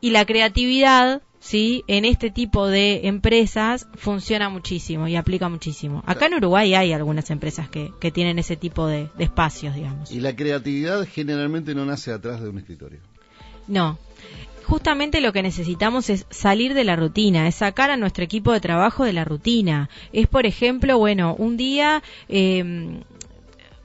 Y 0.00 0.10
la 0.10 0.24
creatividad 0.24 1.22
¿sí? 1.46 1.84
En 1.86 2.04
este 2.04 2.30
tipo 2.30 2.66
de 2.66 3.06
empresas 3.06 3.86
funciona 3.94 4.48
muchísimo 4.48 5.06
y 5.08 5.16
aplica 5.16 5.48
muchísimo. 5.48 6.02
Acá 6.06 6.26
en 6.26 6.34
Uruguay 6.34 6.74
hay 6.74 6.92
algunas 6.92 7.30
empresas 7.30 7.68
que, 7.68 7.92
que 8.00 8.10
tienen 8.10 8.38
ese 8.38 8.56
tipo 8.56 8.86
de, 8.86 9.08
espacios, 9.18 9.74
digamos. 9.74 10.10
Y 10.10 10.20
la 10.20 10.34
creatividad 10.34 11.06
generalmente 11.06 11.74
no 11.74 11.84
nace 11.84 12.12
atrás 12.12 12.42
de 12.42 12.48
un 12.48 12.58
escritorio. 12.58 12.98
No. 13.68 13.98
Justamente 14.64 15.20
lo 15.20 15.32
que 15.32 15.42
necesitamos 15.42 16.10
es 16.10 16.26
salir 16.30 16.74
de 16.74 16.82
la 16.82 16.96
rutina, 16.96 17.46
es 17.46 17.54
sacar 17.54 17.90
a 17.90 17.96
nuestro 17.96 18.24
equipo 18.24 18.52
de 18.52 18.60
trabajo 18.60 19.04
de 19.04 19.12
la 19.12 19.24
rutina. 19.24 19.88
Es, 20.12 20.26
por 20.26 20.44
ejemplo, 20.44 20.98
bueno, 20.98 21.36
un 21.36 21.56
día 21.56 22.02
eh, 22.28 23.00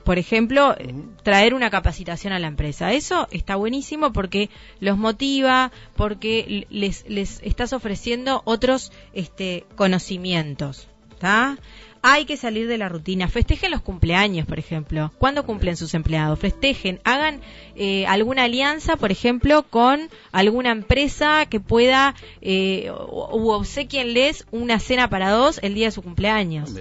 por 0.04 0.18
ejemplo, 0.18 0.76
traer 1.24 1.54
una 1.54 1.70
capacitación 1.70 2.34
a 2.34 2.40
la 2.40 2.48
empresa. 2.48 2.94
Eso 2.94 3.28
está 3.32 3.56
buenísimo 3.56 4.14
porque 4.14 4.50
los 4.80 4.98
motiva, 4.98 5.72
porque 5.96 6.66
les, 6.70 7.06
les 7.08 7.42
estás 7.44 7.74
ofreciendo 7.74 8.42
otros 8.46 8.92
este, 9.14 9.66
conocimientos. 9.76 10.88
¿Está? 11.12 11.58
Hay 12.04 12.26
que 12.26 12.36
salir 12.36 12.68
de 12.68 12.80
la 12.80 12.90
rutina. 12.90 13.28
Festejen 13.28 13.70
los 13.70 13.82
cumpleaños, 13.82 14.48
por 14.48 14.58
ejemplo. 14.58 15.12
¿Cuándo 15.20 15.46
cumplen 15.46 15.78
sus 15.78 15.94
empleados? 15.94 16.40
Festejen. 16.40 17.00
Hagan 17.04 17.42
eh, 17.76 18.08
alguna 18.08 18.46
alianza, 18.46 18.96
por 18.96 19.12
ejemplo, 19.12 19.64
con 19.70 20.10
alguna 20.32 20.72
empresa 20.72 21.46
que 21.46 21.60
pueda 21.60 22.16
eh, 22.42 22.90
o, 22.90 23.54
obsequienles 23.56 24.48
una 24.50 24.80
cena 24.80 25.10
para 25.12 25.30
dos 25.30 25.60
el 25.62 25.76
día 25.76 25.88
de 25.88 25.92
su 25.92 26.02
cumpleaños. 26.02 26.74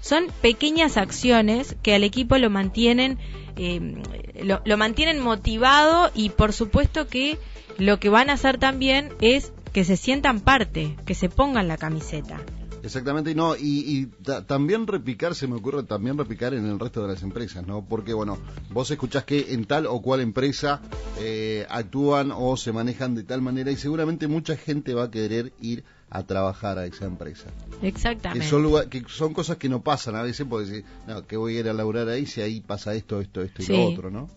Son 0.00 0.26
pequeñas 0.40 0.96
acciones 0.96 1.76
que 1.82 1.94
al 1.94 2.04
equipo 2.04 2.38
lo 2.38 2.50
mantienen, 2.50 3.18
eh, 3.56 4.02
lo, 4.42 4.76
mantienen 4.76 5.20
motivado 5.20 6.10
y 6.14 6.30
por 6.30 6.52
supuesto 6.52 7.06
que 7.06 7.38
lo 7.78 7.98
que 8.00 8.08
van 8.08 8.30
a 8.30 8.34
hacer 8.34 8.58
también 8.58 9.10
es 9.20 9.52
que 9.72 9.84
se 9.84 9.96
sientan 9.96 10.40
parte, 10.40 10.96
que 11.06 11.14
se 11.14 11.28
pongan 11.28 11.68
la 11.68 11.76
camiseta. 11.76 12.40
Exactamente, 12.82 13.30
y 13.30 13.34
no, 13.36 13.54
y, 13.56 14.08
también 14.46 14.88
repicar, 14.88 15.36
se 15.36 15.46
me 15.46 15.54
ocurre 15.54 15.84
también 15.84 16.18
repicar 16.18 16.52
en 16.52 16.66
el 16.66 16.80
resto 16.80 17.00
de 17.02 17.12
las 17.12 17.22
empresas, 17.22 17.64
¿no? 17.64 17.84
Porque, 17.88 18.12
bueno, 18.12 18.38
vos 18.70 18.90
escuchás 18.90 19.24
que 19.24 19.54
en 19.54 19.66
tal 19.66 19.86
o 19.86 20.02
cual 20.02 20.20
empresa 20.20 20.82
eh, 21.20 21.64
actúan 21.70 22.32
o 22.34 22.56
se 22.56 22.72
manejan 22.72 23.14
de 23.14 23.22
tal 23.22 23.40
manera 23.40 23.70
y 23.70 23.76
seguramente 23.76 24.26
mucha 24.26 24.56
gente 24.56 24.94
va 24.94 25.04
a 25.04 25.10
querer 25.12 25.52
ir 25.60 25.84
a 26.14 26.22
trabajar 26.24 26.78
a 26.78 26.84
esa 26.84 27.06
empresa. 27.06 27.46
Exactamente. 27.80 28.44
Que 28.44 28.50
son, 28.50 28.90
que 28.90 29.02
son 29.08 29.32
cosas 29.32 29.56
que 29.56 29.70
no 29.70 29.80
pasan 29.82 30.14
a 30.14 30.22
veces 30.22 30.46
porque 30.48 30.84
no, 31.06 31.26
que 31.26 31.38
voy 31.38 31.56
a 31.56 31.60
ir 31.60 31.68
a 31.70 31.72
laburar 31.72 32.08
ahí 32.08 32.26
si 32.26 32.42
ahí 32.42 32.60
pasa 32.60 32.94
esto, 32.94 33.20
esto, 33.20 33.40
esto 33.40 33.62
y 33.62 33.66
lo 33.66 33.86
otro, 33.86 34.10
¿no? 34.10 34.28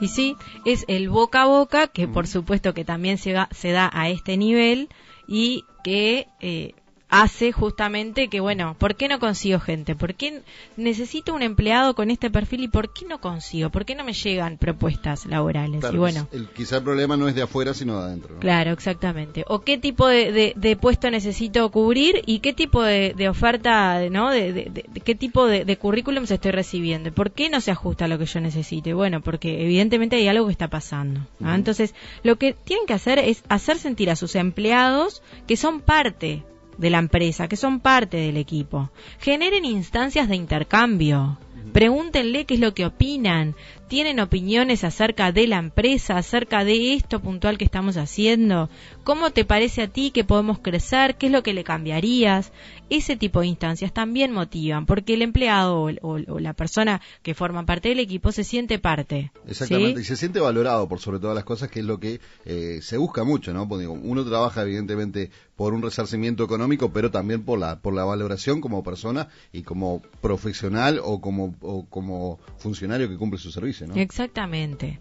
Y 0.00 0.08
sí, 0.08 0.34
es 0.64 0.84
el 0.88 1.08
boca 1.08 1.42
a 1.42 1.46
boca, 1.46 1.86
que 1.86 2.08
por 2.08 2.26
supuesto 2.26 2.74
que 2.74 2.84
también 2.84 3.16
se, 3.16 3.36
se 3.52 3.70
da 3.70 3.88
a 3.92 4.08
este 4.08 4.36
nivel 4.36 4.88
y 5.28 5.64
que 5.84 6.26
eh, 6.40 6.74
hace 7.10 7.50
justamente 7.50 8.28
que, 8.28 8.38
bueno, 8.40 8.76
¿por 8.78 8.94
qué 8.94 9.08
no 9.08 9.18
consigo 9.18 9.58
gente? 9.58 9.96
¿Por 9.96 10.14
qué 10.14 10.42
necesito 10.76 11.34
un 11.34 11.42
empleado 11.42 11.94
con 11.94 12.10
este 12.10 12.30
perfil 12.30 12.62
y 12.62 12.68
por 12.68 12.92
qué 12.92 13.04
no 13.04 13.20
consigo? 13.20 13.68
¿Por 13.70 13.84
qué 13.84 13.96
no 13.96 14.04
me 14.04 14.12
llegan 14.12 14.56
propuestas 14.56 15.26
laborales? 15.26 15.84
y 15.92 15.96
bueno, 15.96 16.28
el, 16.32 16.48
quizá 16.48 16.78
el 16.78 16.84
problema 16.84 17.16
no 17.16 17.28
es 17.28 17.34
de 17.34 17.42
afuera, 17.42 17.74
sino 17.74 17.98
de 17.98 18.06
adentro. 18.06 18.38
Claro, 18.38 18.70
exactamente. 18.70 19.44
¿O 19.48 19.60
qué 19.60 19.76
tipo 19.76 20.06
de, 20.06 20.54
de, 20.56 20.76
puesto 20.76 21.10
necesito 21.10 21.68
cubrir 21.70 22.22
y 22.26 22.38
qué 22.38 22.52
tipo 22.52 22.82
de, 22.82 23.28
oferta, 23.28 24.08
¿no? 24.08 24.30
De, 24.30 24.86
qué 25.04 25.14
tipo 25.16 25.46
de, 25.46 25.76
currículum 25.76 26.26
se 26.26 26.34
estoy 26.34 26.52
recibiendo? 26.52 27.12
¿Por 27.12 27.32
qué 27.32 27.50
no 27.50 27.60
se 27.60 27.72
ajusta 27.72 28.04
a 28.04 28.08
lo 28.08 28.18
que 28.18 28.26
yo 28.26 28.40
necesite? 28.40 28.94
Bueno, 28.94 29.20
porque 29.20 29.64
evidentemente 29.64 30.16
hay 30.16 30.28
algo 30.28 30.46
que 30.46 30.52
está 30.52 30.68
pasando. 30.68 31.20
Entonces, 31.40 31.94
lo 32.22 32.36
que 32.36 32.52
tienen 32.52 32.86
que 32.86 32.94
hacer 32.94 33.18
es 33.18 33.42
hacer 33.48 33.78
sentir 33.78 34.10
a 34.10 34.16
sus 34.16 34.36
empleados 34.36 35.22
que 35.48 35.56
son 35.56 35.80
parte 35.80 36.44
de 36.80 36.90
la 36.90 36.98
empresa, 36.98 37.46
que 37.46 37.56
son 37.56 37.78
parte 37.80 38.16
del 38.16 38.38
equipo. 38.38 38.90
Generen 39.20 39.64
instancias 39.64 40.28
de 40.28 40.36
intercambio. 40.36 41.38
Pregúntenle 41.72 42.46
qué 42.46 42.54
es 42.54 42.60
lo 42.60 42.74
que 42.74 42.86
opinan. 42.86 43.54
¿Tienen 43.88 44.20
opiniones 44.20 44.84
acerca 44.84 45.32
de 45.32 45.48
la 45.48 45.58
empresa, 45.58 46.16
acerca 46.16 46.64
de 46.64 46.94
esto 46.94 47.18
puntual 47.18 47.58
que 47.58 47.64
estamos 47.64 47.96
haciendo? 47.96 48.70
¿Cómo 49.02 49.30
te 49.30 49.44
parece 49.44 49.82
a 49.82 49.88
ti 49.88 50.12
que 50.12 50.22
podemos 50.22 50.60
crecer? 50.60 51.16
¿Qué 51.16 51.26
es 51.26 51.32
lo 51.32 51.42
que 51.42 51.54
le 51.54 51.64
cambiarías? 51.64 52.52
Ese 52.88 53.16
tipo 53.16 53.40
de 53.40 53.48
instancias 53.48 53.92
también 53.92 54.30
motivan, 54.30 54.86
porque 54.86 55.14
el 55.14 55.22
empleado 55.22 55.88
o, 56.02 56.18
la 56.38 56.52
persona 56.52 57.00
que 57.22 57.34
forma 57.34 57.66
parte 57.66 57.88
del 57.88 57.98
equipo 57.98 58.30
se 58.30 58.44
siente 58.44 58.78
parte. 58.78 59.32
Exactamente, 59.48 60.02
y 60.02 60.04
se 60.04 60.16
siente 60.16 60.38
valorado 60.38 60.88
por 60.88 61.00
sobre 61.00 61.18
todas 61.18 61.34
las 61.34 61.44
cosas, 61.44 61.68
que 61.68 61.80
es 61.80 61.84
lo 61.84 61.98
que 61.98 62.20
eh, 62.44 62.78
se 62.82 62.96
busca 62.96 63.24
mucho, 63.24 63.52
¿no? 63.52 63.68
Porque 63.68 63.88
uno 63.88 64.24
trabaja 64.24 64.62
evidentemente 64.62 65.30
por 65.60 65.74
un 65.74 65.82
resarcimiento 65.82 66.42
económico, 66.42 66.90
pero 66.90 67.10
también 67.10 67.42
por 67.42 67.58
la, 67.58 67.80
por 67.80 67.92
la 67.92 68.04
valoración 68.04 68.62
como 68.62 68.82
persona 68.82 69.28
y 69.52 69.62
como 69.62 70.00
profesional 70.22 71.00
o 71.04 71.20
como, 71.20 71.49
o 71.60 71.86
como 71.86 72.38
funcionario 72.58 73.08
que 73.08 73.16
cumple 73.16 73.38
su 73.38 73.50
servicio, 73.50 73.86
¿no? 73.86 73.94
Exactamente 73.94 74.98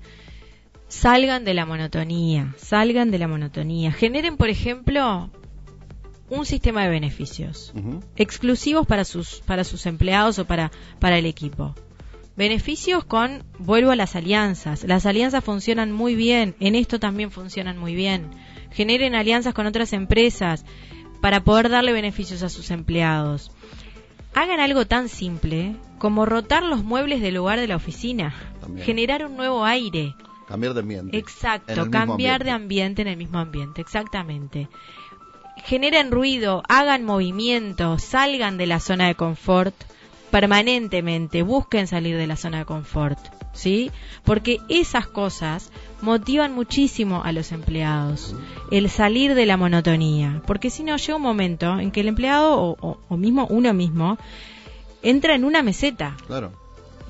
salgan 0.89 1.45
de 1.45 1.53
la 1.53 1.65
monotonía, 1.65 2.53
salgan 2.57 3.11
de 3.11 3.19
la 3.19 3.27
monotonía. 3.27 3.91
Generen, 3.91 4.35
por 4.35 4.49
ejemplo, 4.49 5.29
un 6.29 6.45
sistema 6.45 6.83
de 6.83 6.89
beneficios 6.89 7.73
exclusivos 8.15 8.85
para 8.85 9.05
sus, 9.05 9.41
para 9.45 9.63
sus 9.63 9.85
empleados 9.85 10.39
o 10.39 10.45
para, 10.45 10.71
para 10.99 11.17
el 11.17 11.25
equipo. 11.25 11.75
Beneficios 12.35 13.03
con, 13.03 13.43
vuelvo 13.57 13.91
a 13.91 13.95
las 13.95 14.15
alianzas. 14.15 14.83
Las 14.83 15.05
alianzas 15.05 15.43
funcionan 15.43 15.91
muy 15.91 16.15
bien, 16.15 16.55
en 16.59 16.75
esto 16.75 16.99
también 16.99 17.31
funcionan 17.31 17.77
muy 17.77 17.95
bien. 17.95 18.29
Generen 18.71 19.15
alianzas 19.15 19.53
con 19.53 19.65
otras 19.65 19.93
empresas 19.93 20.65
para 21.21 21.43
poder 21.43 21.69
darle 21.69 21.91
beneficios 21.91 22.43
a 22.43 22.49
sus 22.49 22.71
empleados. 22.71 23.51
Hagan 24.33 24.59
algo 24.59 24.85
tan 24.85 25.09
simple 25.09 25.75
como 25.97 26.25
rotar 26.25 26.63
los 26.63 26.83
muebles 26.83 27.21
del 27.21 27.35
lugar 27.35 27.59
de 27.59 27.67
la 27.67 27.75
oficina, 27.75 28.33
generar 28.83 29.25
un 29.25 29.35
nuevo 29.35 29.65
aire, 29.65 30.15
Cambiar 30.49 30.73
de 30.73 30.79
ambiente. 30.79 31.15
Exacto, 31.15 31.91
cambiar 31.91 32.43
de 32.43 32.49
ambiente 32.49 33.03
en 33.03 33.07
el 33.07 33.17
mismo 33.17 33.37
ambiente, 33.37 33.81
exactamente. 33.81 34.67
Generen 35.57 36.09
ruido, 36.09 36.63
hagan 36.67 37.03
movimiento, 37.03 37.99
salgan 37.99 38.57
de 38.57 38.65
la 38.65 38.79
zona 38.79 39.05
de 39.05 39.13
confort 39.13 39.75
permanentemente, 40.31 41.43
busquen 41.43 41.85
salir 41.85 42.17
de 42.17 42.25
la 42.25 42.35
zona 42.35 42.59
de 42.59 42.65
confort, 42.65 43.19
¿sí? 43.53 43.91
Porque 44.23 44.59
esas 44.69 45.07
cosas 45.07 45.71
motivan 46.01 46.53
muchísimo 46.53 47.23
a 47.23 47.31
los 47.31 47.51
empleados, 47.51 48.35
el 48.71 48.89
salir 48.89 49.35
de 49.35 49.45
la 49.45 49.57
monotonía, 49.57 50.41
porque 50.47 50.69
si 50.69 50.83
no 50.83 50.97
llega 50.97 51.15
un 51.15 51.21
momento 51.21 51.79
en 51.79 51.91
que 51.91 52.01
el 52.01 52.07
empleado 52.07 52.59
o, 52.59 52.97
o 53.07 53.17
mismo 53.17 53.47
uno 53.49 53.73
mismo 53.73 54.17
entra 55.01 55.35
en 55.35 55.45
una 55.45 55.63
meseta. 55.63 56.15
Claro 56.27 56.51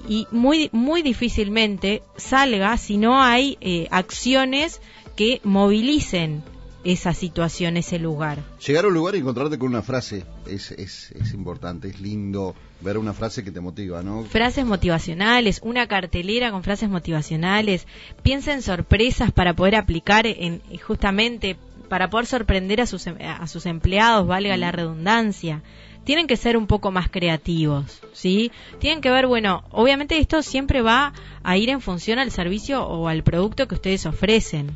y 0.07 0.27
muy, 0.31 0.69
muy 0.71 1.01
difícilmente 1.01 2.03
salga 2.15 2.77
si 2.77 2.97
no 2.97 3.21
hay 3.21 3.57
eh, 3.61 3.87
acciones 3.91 4.81
que 5.15 5.41
movilicen 5.43 6.43
esa 6.83 7.13
situación, 7.13 7.77
ese 7.77 7.99
lugar. 7.99 8.39
Llegar 8.65 8.85
a 8.85 8.87
un 8.87 8.93
lugar 8.93 9.15
y 9.15 9.19
encontrarte 9.19 9.57
con 9.57 9.69
una 9.69 9.81
frase 9.81 10.23
es, 10.47 10.71
es, 10.71 11.11
es 11.11 11.33
importante, 11.33 11.89
es 11.89 11.99
lindo 11.99 12.55
ver 12.81 12.97
una 12.97 13.13
frase 13.13 13.43
que 13.43 13.51
te 13.51 13.59
motiva, 13.59 14.01
¿no? 14.01 14.23
Frases 14.23 14.65
motivacionales, 14.65 15.59
una 15.63 15.87
cartelera 15.87 16.51
con 16.51 16.63
frases 16.63 16.89
motivacionales, 16.89 17.87
piensa 18.23 18.53
en 18.53 18.61
sorpresas 18.61 19.31
para 19.31 19.53
poder 19.53 19.75
aplicar 19.75 20.25
en 20.25 20.61
justamente 20.85 21.57
para 21.89 22.09
poder 22.09 22.27
sorprender 22.27 22.81
a 22.81 22.85
sus, 22.85 23.07
a 23.07 23.47
sus 23.47 23.65
empleados, 23.65 24.27
valga 24.27 24.55
la 24.57 24.71
redundancia 24.71 25.63
tienen 26.09 26.25
que 26.25 26.37
ser 26.37 26.57
un 26.57 26.65
poco 26.65 26.89
más 26.89 27.07
creativos, 27.09 28.01
¿sí? 28.13 28.51
Tienen 28.79 28.99
que 28.99 29.11
ver, 29.11 29.27
bueno, 29.27 29.63
obviamente 29.69 30.17
esto 30.17 30.41
siempre 30.41 30.81
va 30.81 31.13
a 31.43 31.57
ir 31.57 31.69
en 31.69 31.81
función 31.81 32.17
al 32.17 32.31
servicio 32.31 32.83
o 32.83 33.07
al 33.07 33.21
producto 33.21 33.67
que 33.67 33.75
ustedes 33.75 34.07
ofrecen, 34.07 34.75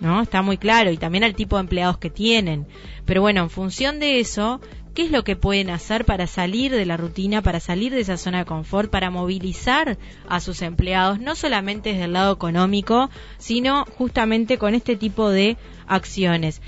¿no? 0.00 0.22
Está 0.22 0.42
muy 0.42 0.58
claro, 0.58 0.90
y 0.90 0.96
también 0.96 1.24
al 1.24 1.34
tipo 1.34 1.56
de 1.56 1.60
empleados 1.60 1.98
que 1.98 2.10
tienen. 2.10 2.66
Pero 3.04 3.20
bueno, 3.20 3.42
en 3.42 3.50
función 3.50 4.00
de 4.00 4.20
eso, 4.20 4.60
¿qué 4.94 5.04
es 5.04 5.10
lo 5.10 5.24
que 5.24 5.36
pueden 5.36 5.70
hacer 5.70 6.04
para 6.04 6.26
salir 6.26 6.72
de 6.72 6.86
la 6.86 6.96
rutina, 6.96 7.42
para 7.42 7.60
salir 7.60 7.92
de 7.92 8.00
esa 8.00 8.16
zona 8.16 8.38
de 8.38 8.44
confort, 8.44 8.90
para 8.90 9.10
movilizar 9.10 9.98
a 10.28 10.40
sus 10.40 10.62
empleados, 10.62 11.20
no 11.20 11.36
solamente 11.36 11.90
desde 11.90 12.04
el 12.04 12.14
lado 12.14 12.32
económico, 12.32 13.10
sino 13.38 13.84
justamente 13.96 14.58
con 14.58 14.74
este 14.74 14.96
tipo 14.96 15.30
de 15.30 15.56
acciones? 15.86 16.62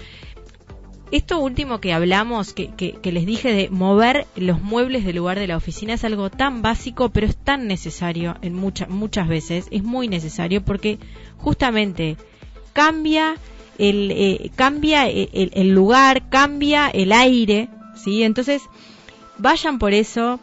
Esto 1.13 1.41
último 1.41 1.79
que 1.79 1.93
hablamos, 1.93 2.55
que, 2.55 2.71
que, 2.71 3.13
les 3.13 3.27
dije 3.27 3.53
de 3.53 3.69
mover 3.69 4.27
los 4.35 4.63
muebles 4.63 5.05
del 5.05 5.17
lugar 5.17 5.39
de 5.39 5.47
la 5.47 5.59
oficina, 5.59 5.93
es 5.93 6.05
algo 6.05 6.31
tan 6.31 6.63
básico, 6.63 7.11
pero 7.11 7.27
es 7.27 7.37
tan 7.37 7.67
necesario 7.67 8.39
en 8.41 8.55
muchas 8.55 8.89
muchas 8.89 9.29
veces, 9.29 9.69
es 9.71 9.83
muy 9.83 10.09
necesario 10.09 10.65
porque 10.65 10.99
justamente 11.37 12.17
cambia 12.73 13.37
el, 13.79 14.11
eh, 14.11 14.51
cambia 14.55 15.09
el, 15.09 15.51
el, 15.55 15.71
lugar, 15.71 16.29
cambia 16.29 16.89
el 16.89 17.13
aire, 17.13 17.69
¿sí? 17.97 18.23
Entonces, 18.23 18.63
vayan 19.39 19.79
por 19.79 19.93
eso 19.93 20.41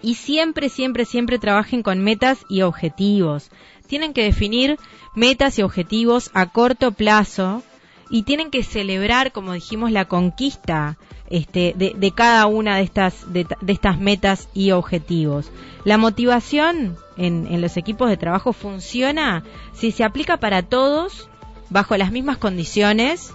y 0.00 0.14
siempre, 0.14 0.68
siempre, 0.68 1.04
siempre 1.04 1.38
trabajen 1.38 1.82
con 1.82 2.00
metas 2.00 2.44
y 2.48 2.62
objetivos. 2.62 3.50
Tienen 3.86 4.12
que 4.12 4.24
definir 4.24 4.78
metas 5.14 5.58
y 5.58 5.62
objetivos 5.62 6.30
a 6.34 6.46
corto 6.46 6.92
plazo 6.92 7.62
y 8.10 8.24
tienen 8.24 8.50
que 8.50 8.62
celebrar, 8.62 9.32
como 9.32 9.52
dijimos, 9.52 9.90
la 9.92 10.06
conquista 10.06 10.98
este, 11.30 11.74
de, 11.76 12.10
cada 12.10 12.46
una 12.46 12.76
de 12.76 12.82
estas, 12.82 13.32
de, 13.32 13.46
estas 13.66 13.98
metas 13.98 14.48
y 14.52 14.72
objetivos. 14.72 15.50
La 15.84 15.98
motivación 15.98 16.96
en, 17.16 17.46
en 17.46 17.60
los 17.60 17.76
equipos 17.76 18.10
de 18.10 18.16
trabajo 18.16 18.52
funciona 18.52 19.44
si 19.72 19.92
se 19.92 20.04
aplica 20.04 20.36
para 20.36 20.62
todos 20.62 21.30
bajo 21.72 21.96
las 21.96 22.12
mismas 22.12 22.38
condiciones 22.38 23.32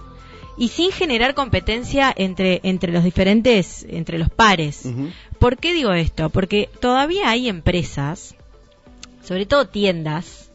y 0.56 0.68
sin 0.68 0.90
generar 0.90 1.34
competencia 1.34 2.12
entre, 2.16 2.60
entre 2.64 2.92
los 2.92 3.04
diferentes, 3.04 3.86
entre 3.88 4.18
los 4.18 4.28
pares. 4.28 4.88
¿Por 5.38 5.56
qué 5.56 5.72
digo 5.72 5.92
esto? 5.92 6.30
Porque 6.30 6.68
todavía 6.80 7.30
hay 7.30 7.48
empresas, 7.48 8.34
sobre 9.24 9.46
todo 9.46 9.68
tiendas, 9.68 10.50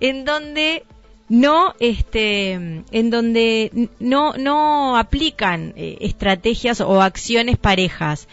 en 0.00 0.24
donde 0.24 0.84
no 1.28 1.74
este 1.78 2.52
en 2.52 3.10
donde 3.10 3.88
no 4.00 4.32
no 4.32 4.96
aplican 4.96 5.74
eh, 5.76 5.98
estrategias 6.00 6.80
o 6.80 7.00
acciones 7.00 7.56
parejas 7.56 8.26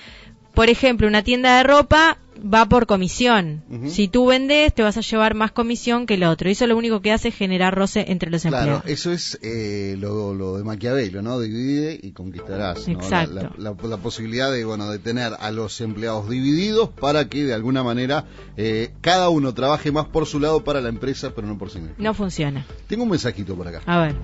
por 0.56 0.72
ejemplo 0.72 1.08
una 1.08 1.22
tienda 1.22 1.58
de 1.58 1.63
ropa 1.63 2.17
va 2.41 2.67
por 2.67 2.86
comisión. 2.86 3.63
Si 3.88 4.08
tú 4.08 4.27
vendes, 4.27 4.74
te 4.74 4.84
vas 4.84 4.98
a 4.98 5.01
llevar 5.01 5.36
más 5.36 5.51
comisión 5.51 6.06
que 6.06 6.15
el 6.15 6.24
otro. 6.24 6.50
Y 6.50 6.53
eso 6.53 6.67
lo 6.67 6.77
único 6.77 7.01
que 7.01 7.12
hace 7.12 7.29
es 7.29 7.36
generar 7.36 7.75
roce 7.75 8.06
entre 8.10 8.29
los 8.29 8.46
empleados. 8.46 8.82
Claro, 8.82 8.94
eso 8.94 9.12
es 9.12 9.39
eh, 9.41 9.96
lo, 10.00 10.58
de 10.58 10.63
Maquiavelo, 10.63 11.22
¿no? 11.22 11.39
Divide 11.39 12.00
y 12.01 12.12
conquistarás. 12.12 12.88
Exacto. 12.88 13.51
La, 13.58 13.74
posibilidad 13.98 14.51
de, 14.51 14.63
bueno, 14.65 14.89
de 14.89 15.00
tener 15.00 15.34
a 15.39 15.51
los 15.51 15.81
empleados 15.81 16.29
divididos 16.29 16.90
para 16.90 17.27
que 17.27 17.44
de 17.44 17.53
alguna 17.53 17.83
manera 17.83 18.25
eh, 18.55 18.92
cada 19.01 19.29
uno 19.29 19.53
trabaje 19.53 19.92
más 19.92 20.05
por 20.05 20.25
su 20.25 20.40
lado 20.40 20.64
para 20.64 20.81
la 20.81 20.90
empresa, 20.90 21.33
pero 21.35 21.48
no 21.48 21.57
por 21.57 21.70
sí 21.70 21.79
mismo. 21.79 21.96
No 21.98 22.14
funciona. 22.14 22.66
Tengo 22.88 23.03
un 23.03 23.09
mensajito 23.09 23.55
por 23.55 23.68
acá. 23.68 23.81
A 23.85 24.00
ver 24.00 24.16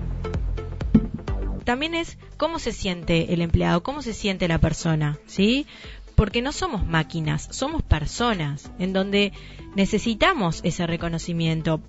también 1.64 1.94
es 1.94 2.18
cómo 2.36 2.58
se 2.58 2.72
siente 2.72 3.32
el 3.32 3.40
empleado, 3.40 3.82
cómo 3.82 4.02
se 4.02 4.12
siente 4.12 4.46
la 4.48 4.58
persona, 4.58 5.18
¿sí? 5.26 5.66
Porque 6.14 6.42
no 6.42 6.52
somos 6.52 6.86
máquinas, 6.86 7.48
somos 7.50 7.82
personas, 7.82 8.70
en 8.78 8.92
donde 8.92 9.32
necesitamos 9.74 10.60
ese 10.62 10.86
reconocimiento. 10.86 11.80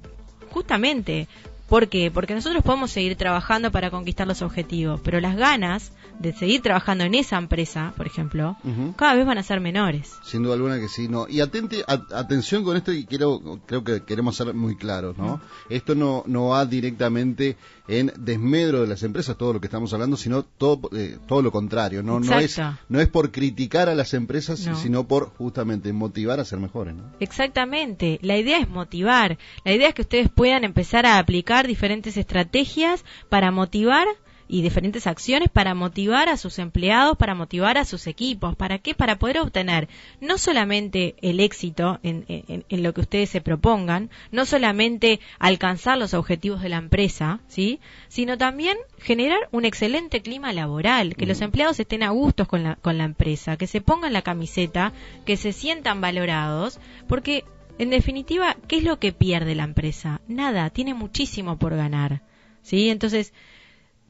Justamente, 0.52 1.28
¿por 1.68 1.88
qué? 1.88 2.12
Porque 2.12 2.34
nosotros 2.34 2.64
podemos 2.64 2.92
seguir 2.92 3.16
trabajando 3.16 3.72
para 3.72 3.92
conquistar 3.92 4.28
los 4.28 4.42
objetivos, 4.42 5.02
pero 5.04 5.20
las 5.20 5.36
ganas 5.36 5.92
de 6.20 6.34
seguir 6.34 6.62
trabajando 6.62 7.04
en 7.04 7.16
esa 7.16 7.38
empresa, 7.38 7.94
por 7.98 8.08
ejemplo, 8.08 8.58
cada 8.96 9.16
vez 9.16 9.26
van 9.26 9.38
a 9.38 9.44
ser 9.44 9.60
menores. 9.60 10.14
Sin 10.24 10.44
duda 10.44 10.56
alguna 10.56 10.80
que 10.80 10.88
sí, 10.88 11.08
no. 11.08 11.28
Y 11.28 11.42
atente, 11.42 11.84
atención 11.88 12.64
con 12.64 12.78
esto 12.78 12.92
y 12.92 13.06
quiero, 13.06 13.62
creo 13.66 13.84
que 13.84 14.04
queremos 14.04 14.36
ser 14.36 14.54
muy 14.54 14.76
claros, 14.76 15.18
¿no? 15.18 15.42
Esto 15.70 15.96
no, 15.96 16.24
no 16.28 16.50
va 16.50 16.66
directamente 16.66 17.58
en 17.88 18.12
desmedro 18.18 18.82
de 18.82 18.88
las 18.88 19.04
empresas, 19.04 19.38
todo 19.38 19.54
lo 19.54 19.62
que 19.62 19.68
estamos 19.68 19.94
hablando, 19.94 20.18
sino 20.18 20.44
todo, 20.44 20.90
eh, 20.94 21.18
todo 21.28 21.42
lo 21.42 21.52
contrario, 21.52 22.02
¿no? 22.02 22.20
No 22.20 22.40
es, 22.40 22.60
no 22.90 23.00
es 23.00 23.08
por 23.08 23.32
criticar 23.32 23.90
a 23.90 23.96
las 23.96 24.14
empresas, 24.14 24.60
sino 24.82 25.08
por 25.08 25.30
justamente 25.36 25.94
motivar 25.94 26.40
a 26.40 26.46
ser 26.46 26.60
mejores, 26.60 26.96
¿no? 26.96 27.04
Exactamente. 27.20 28.20
La 28.22 28.38
idea 28.38 28.60
es 28.60 28.70
motivar. 28.70 29.38
La 29.64 29.74
idea 29.74 29.90
es 29.90 29.96
que 29.96 30.02
ustedes 30.02 30.30
puedan 30.30 30.64
empezar 30.64 31.06
a 31.06 31.20
aplicar 31.20 31.68
diferentes 31.68 32.18
estrategias 32.18 33.06
para 33.30 33.52
motivar 33.52 34.08
y 34.48 34.62
diferentes 34.62 35.08
acciones 35.08 35.50
para 35.50 35.74
motivar 35.74 36.30
a 36.30 36.38
sus 36.38 36.60
empleados, 36.60 37.18
para 37.18 37.36
motivar 37.36 37.78
a 37.78 37.86
sus 37.86 38.08
equipos. 38.08 38.56
¿Para 38.56 38.80
qué? 38.80 38.94
Para 38.94 39.18
poder 39.18 39.40
obtener 39.40 39.88
no 40.22 40.38
solamente 40.38 41.16
el 41.22 41.40
éxito 41.40 42.00
en, 42.04 42.26
en, 42.28 42.84
lo 42.84 42.94
que 42.94 43.02
ustedes 43.02 43.30
se 43.30 43.42
propongan, 43.42 44.10
no 44.32 44.46
solamente 44.46 45.20
alcanzar 45.40 45.98
los 45.98 46.14
objetivos 46.14 46.62
de 46.62 46.70
la 46.70 46.78
empresa, 46.78 47.40
¿sí? 47.48 47.80
sino 48.08 48.38
también 48.38 48.78
generar 49.00 49.50
un 49.52 49.66
excelente 49.66 50.22
clima 50.22 50.54
laboral, 50.54 51.16
que 51.16 51.26
los 51.26 51.42
empleados 51.42 51.80
estén 51.80 52.04
a 52.04 52.10
gustos 52.10 52.48
con 52.48 52.64
la, 52.64 52.76
con 52.76 52.98
la 52.98 53.06
empresa, 53.06 53.58
que 53.58 53.68
se 53.68 53.82
pongan 53.82 54.14
la 54.14 54.22
camiseta, 54.22 54.94
que 55.26 55.38
se 55.38 55.54
sientan 55.54 56.02
valorados, 56.02 56.80
porque 57.08 57.44
en 57.78 57.90
definitiva, 57.90 58.56
¿qué 58.68 58.78
es 58.78 58.84
lo 58.84 59.00
que 59.00 59.12
pierde 59.12 59.56
la 59.56 59.64
empresa? 59.64 60.22
Nada, 60.28 60.70
tiene 60.70 60.94
muchísimo 60.94 61.58
por 61.58 61.76
ganar. 61.76 62.22
¿Sí? 62.62 62.90
Entonces, 62.90 63.34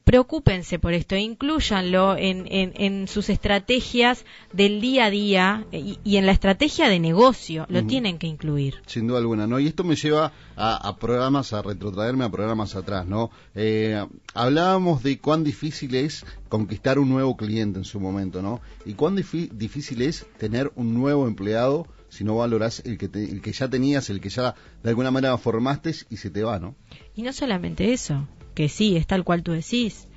preocúpense 0.05 0.77
por 0.77 0.93
esto, 0.93 1.15
incluyanlo 1.15 2.15
en, 2.15 2.45
en, 2.47 3.07
sus 3.07 3.29
estrategias 3.29 4.23
del 4.53 4.79
día 4.79 5.05
a 5.05 5.09
día 5.09 5.65
y, 5.71 6.15
en 6.15 6.27
la 6.27 6.31
estrategia 6.31 6.87
de 6.87 6.99
negocio, 6.99 7.65
lo 7.69 7.85
tienen 7.85 8.19
que 8.19 8.27
incluir. 8.27 8.75
Sin 8.85 9.07
duda 9.07 9.17
alguna, 9.17 9.47
¿no? 9.47 9.59
Y 9.59 9.65
esto 9.65 9.83
me 9.83 9.95
lleva 9.95 10.31
a, 10.55 10.95
programas, 10.97 11.53
a 11.53 11.63
retrotraerme 11.63 12.23
a 12.23 12.29
programas 12.29 12.75
atrás, 12.75 13.07
¿no? 13.07 13.31
Eh, 13.55 14.05
hablábamos 14.35 15.01
de 15.01 15.17
cuán 15.17 15.43
difícil 15.43 15.95
es 15.95 16.23
conquistar 16.49 16.99
un 16.99 17.09
nuevo 17.09 17.35
cliente 17.35 17.79
en 17.79 17.85
su 17.85 17.99
momento, 17.99 18.43
¿no? 18.43 18.61
Y 18.85 18.93
cuán 18.93 19.15
difícil 19.15 20.01
es 20.03 20.27
tener 20.37 20.71
un 20.75 20.93
nuevo 20.93 21.27
empleado 21.27 21.87
si 22.09 22.23
no 22.23 22.35
valoras 22.35 22.83
el 22.85 22.99
que, 22.99 23.09
el 23.13 23.41
que 23.41 23.51
ya 23.51 23.67
tenías, 23.67 24.11
el 24.11 24.21
que 24.21 24.29
ya 24.29 24.53
de 24.83 24.89
alguna 24.89 25.09
manera 25.09 25.35
formaste 25.39 25.95
y 26.11 26.17
se 26.17 26.29
te 26.29 26.43
va, 26.43 26.59
¿no? 26.59 26.75
Y 27.15 27.23
no 27.23 27.33
solamente 27.33 27.91
eso, 27.91 28.27
que 28.55 28.69
sí, 28.69 28.97
es 28.97 29.05
tal 29.05 29.23
cual 29.23 29.43
tú 29.43 29.51
decís, 29.51 30.07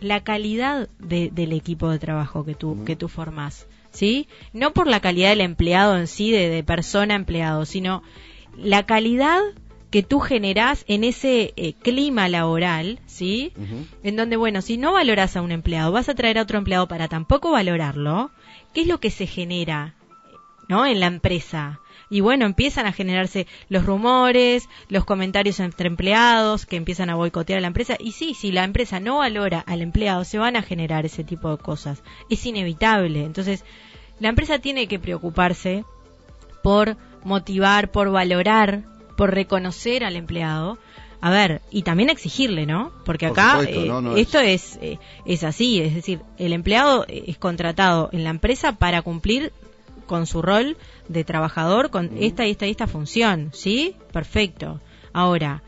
la 0.00 0.22
calidad 0.22 0.88
del 0.98 1.52
equipo 1.52 1.90
de 1.90 1.98
trabajo 1.98 2.44
que 2.44 2.54
tú, 2.54 2.84
que 2.84 2.96
tú 2.96 3.08
formás, 3.08 3.66
¿sí? 3.90 4.28
No 4.52 4.72
por 4.72 4.86
la 4.86 5.00
calidad 5.00 5.30
del 5.30 5.40
empleado 5.40 5.98
en 5.98 6.06
sí, 6.06 6.30
de, 6.30 6.62
persona 6.62 7.14
empleado, 7.14 7.66
sino 7.66 8.02
la 8.56 8.86
calidad 8.86 9.40
que 9.90 10.02
tú 10.02 10.20
generás 10.20 10.84
en 10.86 11.02
ese 11.02 11.52
eh, 11.56 11.72
clima 11.72 12.28
laboral, 12.28 13.00
¿sí? 13.06 13.52
En 14.02 14.16
donde, 14.16 14.36
bueno, 14.36 14.62
si 14.62 14.76
no 14.76 14.92
valoras 14.92 15.36
a 15.36 15.42
un 15.42 15.50
empleado, 15.50 15.92
vas 15.92 16.08
a 16.08 16.14
traer 16.14 16.38
a 16.38 16.42
otro 16.42 16.58
empleado 16.58 16.86
para 16.88 17.08
tampoco 17.08 17.50
valorarlo, 17.50 18.30
¿qué 18.72 18.82
es 18.82 18.86
lo 18.86 19.00
que 19.00 19.10
se 19.10 19.26
genera, 19.26 19.94
¿no? 20.68 20.86
En 20.86 21.00
la 21.00 21.06
empresa. 21.06 21.80
Y 22.10 22.20
bueno, 22.20 22.46
empiezan 22.46 22.86
a 22.86 22.92
generarse 22.92 23.46
los 23.68 23.84
rumores, 23.84 24.68
los 24.88 25.04
comentarios 25.04 25.60
entre 25.60 25.88
empleados 25.88 26.64
que 26.64 26.76
empiezan 26.76 27.10
a 27.10 27.16
boicotear 27.16 27.58
a 27.58 27.60
la 27.60 27.66
empresa. 27.66 27.96
Y 27.98 28.12
sí, 28.12 28.34
si 28.34 28.52
la 28.52 28.64
empresa 28.64 29.00
no 29.00 29.18
valora 29.18 29.60
al 29.60 29.82
empleado, 29.82 30.24
se 30.24 30.38
van 30.38 30.56
a 30.56 30.62
generar 30.62 31.04
ese 31.04 31.24
tipo 31.24 31.50
de 31.50 31.62
cosas. 31.62 32.02
Es 32.30 32.46
inevitable. 32.46 33.24
Entonces, 33.24 33.64
la 34.20 34.30
empresa 34.30 34.58
tiene 34.58 34.88
que 34.88 34.98
preocuparse 34.98 35.84
por 36.62 36.96
motivar, 37.24 37.90
por 37.90 38.10
valorar, 38.10 38.84
por 39.16 39.34
reconocer 39.34 40.04
al 40.04 40.16
empleado. 40.16 40.78
A 41.20 41.30
ver, 41.30 41.62
y 41.70 41.82
también 41.82 42.10
exigirle, 42.10 42.64
¿no? 42.64 42.92
Porque 43.04 43.26
acá 43.26 43.60
eh, 43.66 43.90
esto 44.16 44.38
es, 44.38 44.78
eh, 44.80 44.98
es 45.26 45.42
así, 45.42 45.80
es 45.80 45.94
decir, 45.94 46.20
el 46.38 46.52
empleado 46.52 47.04
es 47.08 47.36
contratado 47.38 48.08
en 48.12 48.22
la 48.22 48.30
empresa 48.30 48.72
para 48.72 49.02
cumplir 49.02 49.52
con 50.08 50.26
su 50.26 50.42
rol 50.42 50.76
de 51.08 51.22
trabajador 51.22 51.90
con 51.90 52.10
esta 52.18 52.44
y 52.46 52.50
esta 52.50 52.66
y 52.66 52.70
esta 52.72 52.88
función, 52.88 53.50
¿sí? 53.52 53.94
Perfecto. 54.12 54.80
Ahora, 55.12 55.62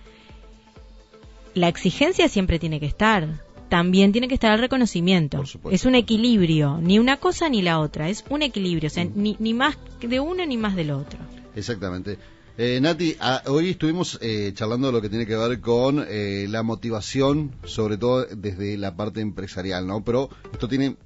la 1.55 1.69
exigencia 1.69 2.29
siempre 2.29 2.59
tiene 2.59 2.81
que 2.81 2.87
estar. 2.87 3.29
También 3.69 4.11
tiene 4.11 4.27
que 4.27 4.35
estar 4.35 4.53
el 4.53 4.59
reconocimiento. 4.59 5.37
Por 5.37 5.47
supuesto. 5.47 5.75
Es 5.77 5.85
un 5.85 5.95
equilibrio, 5.95 6.79
ni 6.83 6.99
una 6.99 7.19
cosa 7.19 7.49
ni 7.49 7.63
la 7.63 7.79
otra, 7.79 8.09
es 8.09 8.25
un 8.29 8.43
equilibrio, 8.43 8.89
o 8.89 8.91
sea, 8.91 9.05
ni, 9.05 9.37
ni 9.39 9.55
más 9.55 9.79
de 10.01 10.19
uno 10.19 10.45
ni 10.45 10.57
más 10.57 10.75
del 10.75 10.91
otro. 10.91 11.21
Exactamente. 11.55 12.19
Eh, 12.59 12.81
Nati, 12.83 13.17
a- 13.21 13.43
hoy 13.47 13.71
estuvimos 13.71 14.19
eh, 14.21 14.51
charlando 14.55 14.89
de 14.89 14.93
lo 14.93 15.01
que 15.01 15.09
tiene 15.09 15.25
que 15.25 15.37
ver 15.37 15.61
con 15.61 16.05
eh, 16.09 16.47
la 16.51 16.63
motivación, 16.65 17.53
sobre 17.65 17.97
todo 17.97 18.25
desde 18.27 18.77
la 18.77 18.97
parte 18.97 19.21
empresarial, 19.21 19.87
¿no? 19.87 20.05
Pero 20.05 20.29
esto 20.53 20.69
tiene 20.69 20.97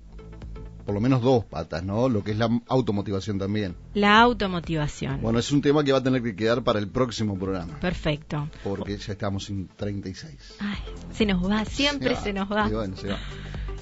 por 0.85 0.95
lo 0.95 1.01
menos 1.01 1.23
dos 1.23 1.45
patas, 1.45 1.85
¿no? 1.85 2.09
Lo 2.09 2.23
que 2.23 2.33
es 2.33 2.39
la 2.39 2.51
automotivación 2.69 3.39
también. 3.39 3.75
La 3.95 4.21
automotivación. 4.21 5.21
Bueno, 5.23 5.39
es 5.39 5.51
un 5.53 5.63
tema 5.63 5.85
que 5.85 5.93
va 5.93 5.99
a 5.99 6.03
tener 6.03 6.23
que 6.23 6.37
quedar 6.37 6.63
para 6.63 6.79
el 6.79 6.89
próximo 6.89 7.39
programa, 7.39 7.79
Perfecto. 7.81 8.49
porque 8.63 8.97
ya 8.97 9.13
estamos 9.13 9.49
en 9.51 9.69
36. 9.77 10.57
Ay, 10.61 10.79
se 11.13 11.27
nos 11.27 11.49
va, 11.49 11.65
siempre 11.65 12.17
se, 12.17 12.33
nos 12.33 12.51
va. 12.51 12.69
Y 12.69 12.73
bueno, 12.73 12.97
se 12.97 13.09
va. 13.09 13.19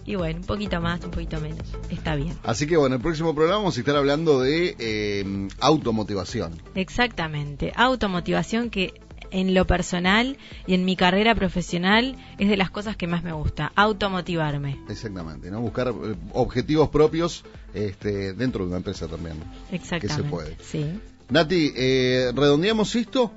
Y 0.04 0.16
bueno, 0.16 0.40
un 0.40 0.46
poquito 0.46 0.80
más, 0.80 1.04
un 1.04 1.10
poquito 1.10 1.40
menos. 1.40 1.60
Está 1.88 2.16
bien. 2.16 2.36
Así 2.42 2.66
que 2.66 2.76
bueno, 2.76 2.96
el 2.96 3.02
próximo 3.02 3.34
programa 3.34 3.58
vamos 3.58 3.76
a 3.76 3.80
estar 3.80 3.96
hablando 3.96 4.40
de 4.40 4.74
eh, 4.78 5.48
automotivación. 5.60 6.60
Exactamente. 6.74 7.72
Automotivación 7.76 8.70
que 8.70 8.94
en 9.32 9.54
lo 9.54 9.66
personal 9.66 10.36
y 10.66 10.74
en 10.74 10.84
mi 10.84 10.94
carrera 10.94 11.34
profesional 11.34 12.16
es 12.38 12.48
de 12.48 12.56
las 12.56 12.70
cosas 12.70 12.96
que 12.96 13.06
más 13.06 13.24
me 13.24 13.32
gusta. 13.32 13.72
Automotivarme. 13.74 14.78
Exactamente, 14.88 15.50
¿no? 15.50 15.60
Buscar 15.60 15.88
eh, 15.88 16.14
objetivos 16.32 16.90
propios 16.90 17.44
este, 17.74 18.34
dentro 18.34 18.64
de 18.64 18.68
una 18.68 18.76
empresa 18.78 19.08
también. 19.08 19.36
Exactamente. 19.70 20.30
puede. 20.30 20.56
Sí. 20.60 20.86
Nati, 21.30 21.72
eh, 21.74 22.32
redondeamos 22.34 22.94
esto 22.94 23.32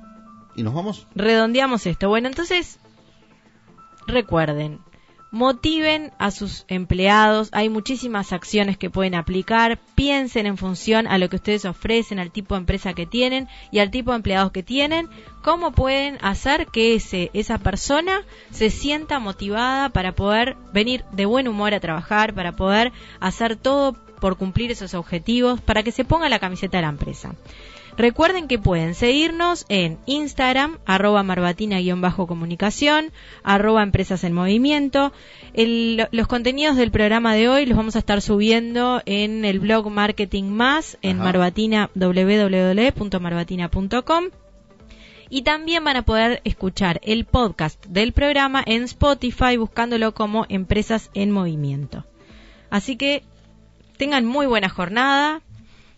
y 0.56 0.64
nos 0.64 0.74
vamos. 0.74 1.08
redondeamos 1.16 1.86
esto. 1.86 2.10
Bueno, 2.10 2.28
entonces, 2.28 2.80
recuerden, 4.08 4.80
motiven 5.36 6.14
a 6.18 6.32
sus 6.32 6.64
empleados. 6.70 7.50
Hay 7.52 7.68
muchísimas 7.68 8.32
acciones 8.32 8.78
que 8.78 8.90
pueden 8.90 9.16
aplicar. 9.16 9.78
Piensen 9.94 10.46
en 10.46 10.58
función 10.58 11.08
a 11.08 11.18
lo 11.18 11.28
que 11.28 11.36
ustedes 11.36 11.66
ofrecen, 11.66 12.20
al 12.20 12.32
tipo 12.32 12.56
de 12.56 12.60
empresa 12.60 12.94
que 12.94 13.06
tienen 13.06 13.50
y 13.70 13.80
al 13.80 13.92
tipo 13.92 14.12
de 14.12 14.16
empleados 14.16 14.54
que 14.54 14.64
tienen. 14.64 15.10
¿Cómo 15.44 15.74
pueden 15.74 16.20
hacer 16.22 16.68
que 16.68 16.96
ese, 16.96 17.32
esa 17.34 17.58
persona 17.58 18.22
se 18.52 18.70
sienta 18.70 19.20
motivada 19.20 19.90
para 19.90 20.14
poder 20.14 20.56
venir 20.72 21.04
de 21.12 21.26
buen 21.26 21.50
humor 21.50 21.74
a 21.74 21.82
trabajar, 21.82 22.34
para 22.34 22.56
poder 22.56 22.94
hacer 23.20 23.58
todo 23.58 24.05
por 24.20 24.38
cumplir 24.38 24.72
esos 24.72 24.94
objetivos, 24.94 25.60
para 25.62 25.84
que 25.84 25.92
se 25.92 26.06
ponga 26.06 26.30
la 26.30 26.40
camiseta 26.40 26.78
de 26.78 26.84
la 26.84 26.90
empresa? 26.90 27.36
Recuerden 27.98 28.50
que 28.50 28.60
pueden 28.60 28.94
seguirnos 28.94 29.66
en 29.70 29.98
Instagram, 30.06 30.80
arroba 30.86 31.24
marbatina-comunicación, 31.24 33.12
arroba 33.42 33.84
empresas 33.84 34.26
en 34.26 34.34
movimiento. 34.34 35.14
El- 35.54 36.06
los 36.12 36.28
contenidos 36.28 36.76
del 36.76 36.92
programa 36.92 37.34
de 37.36 37.48
hoy 37.48 37.66
los 37.66 37.78
vamos 37.78 37.96
a 37.96 38.00
estar 38.00 38.22
subiendo 38.22 39.02
en 39.06 39.46
el 39.46 39.62
blog 39.62 39.90
Marketing 39.90 40.44
Más, 40.44 40.98
en 41.02 41.22
Ajá. 41.22 41.26
marbatina, 41.26 41.90
www.marbatina.com. 41.96 44.26
Y 45.30 45.42
también 45.42 45.84
van 45.84 45.98
a 45.98 46.04
poder 46.04 46.42
escuchar 46.44 47.00
el 47.04 47.26
podcast 47.26 47.84
del 47.88 48.14
programa 48.14 48.64
en 48.66 48.84
Spotify 48.84 49.58
buscándolo 49.58 50.14
como 50.14 50.46
Empresas 50.50 51.10
en 51.14 51.32
Movimiento. 51.32 52.06
Así 52.70 52.96
que 52.96 53.24
tengan 53.98 54.26
muy 54.26 54.46
buena 54.46 54.70
jornada. 54.70 55.42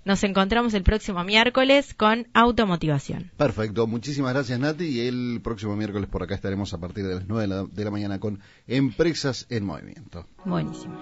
Nos 0.06 0.24
encontramos 0.24 0.74
el 0.74 0.84
próximo 0.84 1.22
miércoles 1.26 1.94
con 1.94 2.28
automotivación. 2.34 3.32
Perfecto, 3.36 3.88
muchísimas 3.88 4.34
gracias 4.34 4.58
Nati 4.58 4.86
y 4.86 5.02
el 5.02 5.42
próximo 5.44 5.76
miércoles 5.76 6.08
por 6.08 6.24
acá 6.24 6.34
estaremos 6.34 6.74
a 6.74 6.78
partir 6.78 7.06
de 7.06 7.16
las 7.16 7.28
9 7.28 7.42
de 7.42 7.48
la, 7.48 7.64
de 7.66 7.84
la 7.84 7.92
mañana 7.92 8.20
con 8.20 8.40
Empresas 8.68 9.46
en 9.50 9.66
Movimiento. 9.66 10.26
Buenísimo. 10.46 10.98